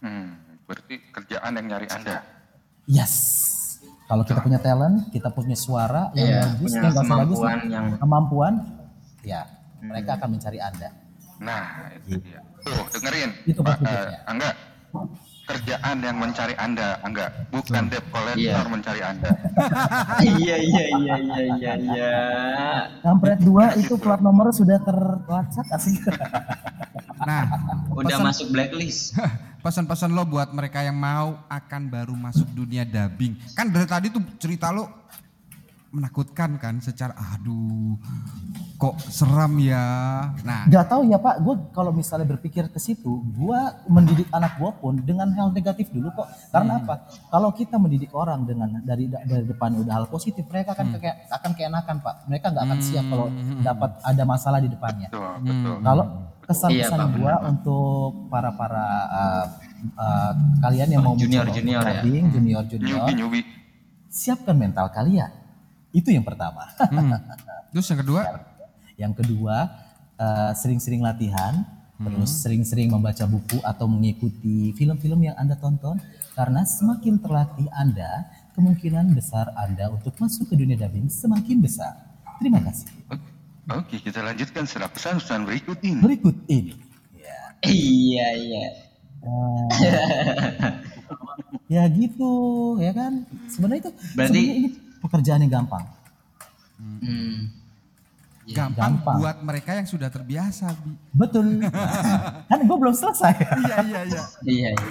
[0.03, 0.35] Hmm,
[0.67, 2.27] berarti kerjaan yang nyari Anda.
[2.91, 3.47] yes.
[4.09, 7.95] Kalau kita punya talent kita punya suara yang Iya, bagus punya yang bagus kemampuan yang-
[8.01, 8.53] kemampuan
[9.23, 9.41] ya
[9.79, 10.91] mereka akan mencari anda.
[11.39, 12.43] Nah, itu dia.
[12.69, 13.31] Tuh, dengerin.
[13.45, 14.51] Itu Pak, eh, Angga.
[15.45, 17.49] Kerjaan yang mencari Anda, Angga.
[17.49, 18.69] Bukan debt collector Iya.
[18.69, 19.33] mencari Anda.
[20.37, 22.15] Iya iya iya iya iya iya.
[23.01, 26.05] Kampret 2 itu plat nomor sudah terlacak asik.
[27.19, 27.49] Nah,
[27.91, 29.17] Udah pesan- masuk blacklist.
[29.65, 33.41] pesan-pesan lo buat mereka yang mau akan baru masuk dunia dubbing.
[33.53, 34.85] Kan dari tadi tuh cerita lo
[35.89, 37.97] menakutkan kan secara aduh
[38.79, 39.83] kok seram ya.
[40.47, 43.61] Nah, Gak tahu ya Pak, gue kalau misalnya berpikir ke situ, gue
[43.91, 46.29] mendidik anak gue pun dengan hal negatif dulu kok.
[46.55, 47.11] Karena apa?
[47.33, 51.51] Kalau kita mendidik orang dengan dari dari depan udah hal positif, mereka akan kayak akan
[51.59, 52.15] keenakan Pak.
[52.31, 53.27] Mereka nggak akan siap kalau
[53.65, 55.09] dapat ada masalah di depannya.
[55.11, 55.77] Betul, betul.
[55.83, 59.45] Kalau Iya, kesan-kesan Pak, gue untuk para para uh,
[60.01, 60.33] uh,
[60.65, 62.01] kalian yang mau Junior, junior ya.
[62.01, 63.41] dubbing, junior junior, nyubi.
[64.09, 65.48] siapkan mental kalian.
[65.91, 66.69] Itu yang pertama.
[66.79, 67.13] hmm.
[67.73, 68.21] terus yang kedua,
[68.95, 69.57] Yang kedua,
[70.15, 71.63] eh, sering-sering latihan,
[71.97, 75.99] terus sering-sering membaca buku atau mengikuti film-film yang Anda tonton
[76.33, 81.95] karena semakin terlatih Anda, kemungkinan besar Anda untuk masuk ke dunia dubbing semakin besar.
[82.39, 82.87] Terima kasih.
[83.69, 86.01] Oke, kita lanjutkan setelah pesan-pesan berikut ini.
[86.01, 86.75] Berikut ini.
[87.15, 88.67] Ya, Iya iya.
[89.21, 89.67] eh,
[91.75, 92.33] ya gitu,
[92.79, 93.27] ya kan?
[93.47, 94.69] Sebenarnya itu Berarti- sebenarnya ini
[94.99, 95.85] pekerjaan yang gampang.
[96.79, 97.51] Hmm.
[98.49, 99.17] gampang, gampang.
[99.21, 100.73] buat mereka yang sudah terbiasa.
[100.73, 100.97] Bi.
[101.13, 101.61] Betul.
[102.51, 103.35] kan gue belum selesai.
[103.37, 104.23] Iya iya iya.
[104.43, 104.69] Iya.
[104.73, 104.89] iya.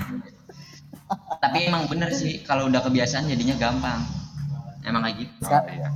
[1.40, 4.04] tapi emang bener sih kalau udah kebiasaan jadinya gampang
[4.84, 5.88] emang kayak gitu Seka- iya.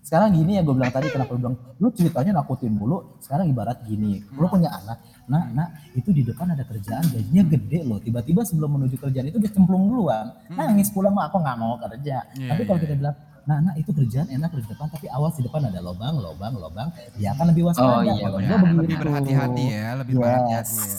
[0.00, 3.82] sekarang gini ya gue bilang tadi kenapa lu bilang lu ceritanya nakutin mulu sekarang ibarat
[3.82, 5.66] gini lu punya anak nah nah
[5.98, 9.90] itu di depan ada kerjaan gajinya gede loh tiba-tiba sebelum menuju kerjaan itu dia cemplung
[9.90, 13.16] duluan nangis pulang mah aku nggak mau kerja Iya, tapi kalau kita bilang
[13.46, 16.88] nah nah itu kerjaan enak di depan tapi awas di depan ada lobang lobang lobang
[17.14, 18.74] dia akan lebih waspada Oh, iya, Kalau begitu.
[18.76, 20.20] Lebih berhati-hati ya, lebih Yes.
[20.20, 20.90] berhati-hati ya.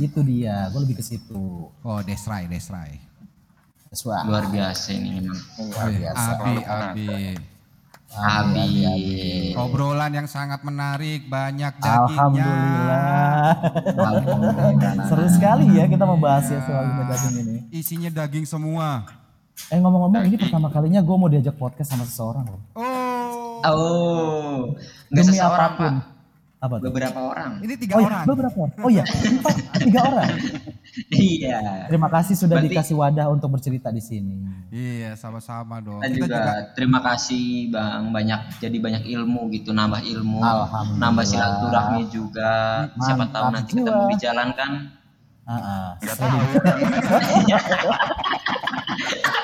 [0.00, 2.94] itu dia gue lebih ke situ Oh, Desrai, Desrai.
[4.22, 5.34] Luar biasa ini memang
[5.66, 7.08] luar biasa Abi, Abi.
[8.10, 8.70] Abi.
[9.54, 12.10] Obrolan yang sangat menarik, banyak dagingnya.
[12.12, 13.54] Alhamdulillah.
[15.06, 17.56] Seru sekali ya kita membahas ya soal ini daging ini.
[17.72, 19.06] Isinya daging semua.
[19.68, 22.60] Eh ngomong-ngomong ini pertama kalinya gue mau diajak podcast sama seseorang loh.
[22.74, 24.56] Oh, oh
[25.06, 25.94] Demi seseorang apa pun.
[25.94, 26.04] pak
[26.60, 26.82] Apa tuh?
[26.86, 28.22] beberapa orang ini tiga Oh iya, orang.
[28.26, 28.74] beberapa orang.
[28.78, 30.28] Oh iya, empat, tiga orang.
[31.30, 34.34] iya Terima kasih sudah Berarti- dikasih wadah untuk bercerita di sini.
[34.68, 35.98] Iya, sama-sama dong.
[35.98, 40.98] Dan Kita juga, juga terima kasih bang banyak jadi banyak ilmu gitu nambah ilmu Alhamdulillah.
[41.00, 42.50] nambah silaturahmi juga
[42.98, 43.78] siapa tahu Mantap nanti jiwa.
[43.80, 44.72] ketemu di jalan kan
[45.42, 45.88] Ah, ah.
[45.98, 46.46] Nggak Saya tahu.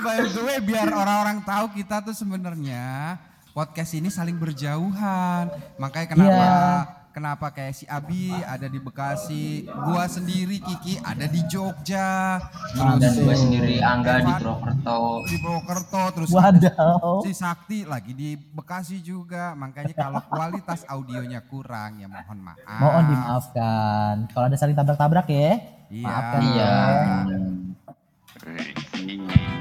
[0.00, 3.16] By the way, biar orang-orang tahu kita tuh sebenarnya
[3.50, 5.50] podcast ini saling berjauhan.
[5.76, 6.54] Makanya kenapa Iya.
[7.10, 12.38] kenapa kayak si Abi ada di Bekasi, gua sendiri Kiki ada di Jogja,
[12.72, 17.20] dan terus gue sendiri Angga di Purwokerto di Purwokerto, terus Wadaw.
[17.20, 19.52] si Sakti lagi di Bekasi juga.
[19.52, 22.78] Makanya kalau kualitas audionya kurang ya mohon maaf.
[22.78, 24.14] Mohon dimaafkan.
[24.30, 25.52] Kalau ada saling tabrak-tabrak ya.
[25.90, 26.06] Iya.
[26.06, 27.38] Maafkan iya ya.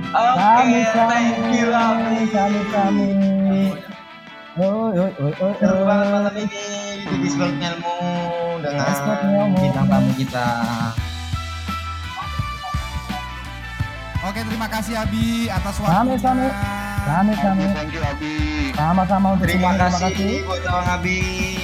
[0.10, 3.10] Oke Kami, thank you kami, Abi kami, kami.
[4.56, 6.64] Oi, oi, oi, oi, seru banget malam ini
[7.00, 7.98] di Discord Ilmu
[8.60, 10.48] dengan bintang tamu kita
[14.20, 16.20] Oke, terima kasih Abi atas Kami, waktunya.
[16.20, 16.48] kami.
[17.00, 17.64] Kami, kami.
[17.72, 18.36] Thank you Abi.
[18.76, 19.88] Sama-sama untuk terima semuanya.
[19.88, 21.18] kasih buat Abang Abi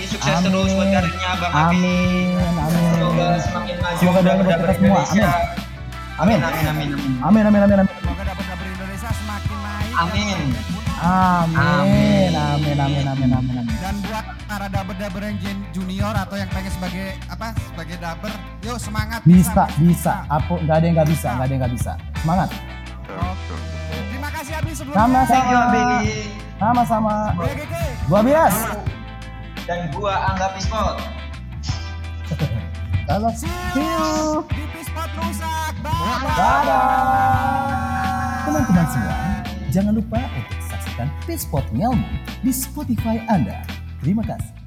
[0.07, 0.47] sukses Amin.
[0.47, 2.85] terus buat karirnya Abang Abi Amin, amin.
[2.95, 4.87] semoga semakin maju Semoga dapat kita semua.
[4.95, 5.27] Indonesia
[6.15, 6.39] Amin.
[6.39, 6.89] amin amin amin
[7.19, 7.94] Amin, amin, amin, amin.
[9.13, 9.93] Semakin naik.
[9.95, 10.39] Amin.
[10.95, 13.75] Amin, amin, amin, amin, amin, amin.
[13.83, 15.37] Dan buat para daber-daber yang
[15.75, 18.31] junior atau yang pengen sebagai apa sebagai daber,
[18.63, 19.19] yuk semangat.
[19.27, 20.23] Bisa, bisa.
[20.31, 21.91] Apa nggak ada yang nggak bisa, nggak ada yang nggak bisa.
[22.23, 22.49] Semangat.
[23.91, 25.03] Terima kasih Abi sebelumnya.
[25.03, 25.27] Sama-sama.
[25.29, 25.81] thank you Abi
[26.55, 27.13] Sama-sama.
[28.07, 28.55] Gua bias.
[29.65, 31.01] dan gua Angga Pispot
[33.05, 33.29] Halo.
[33.37, 35.73] See you di Pispot Rusak.
[35.85, 36.25] Bye.
[36.33, 37.93] Dadah.
[38.55, 39.15] Teman-teman semua,
[39.67, 42.07] jangan lupa untuk saksikan Pitspot Ngelmu
[42.39, 43.67] di Spotify Anda.
[43.99, 44.64] Terima kasih.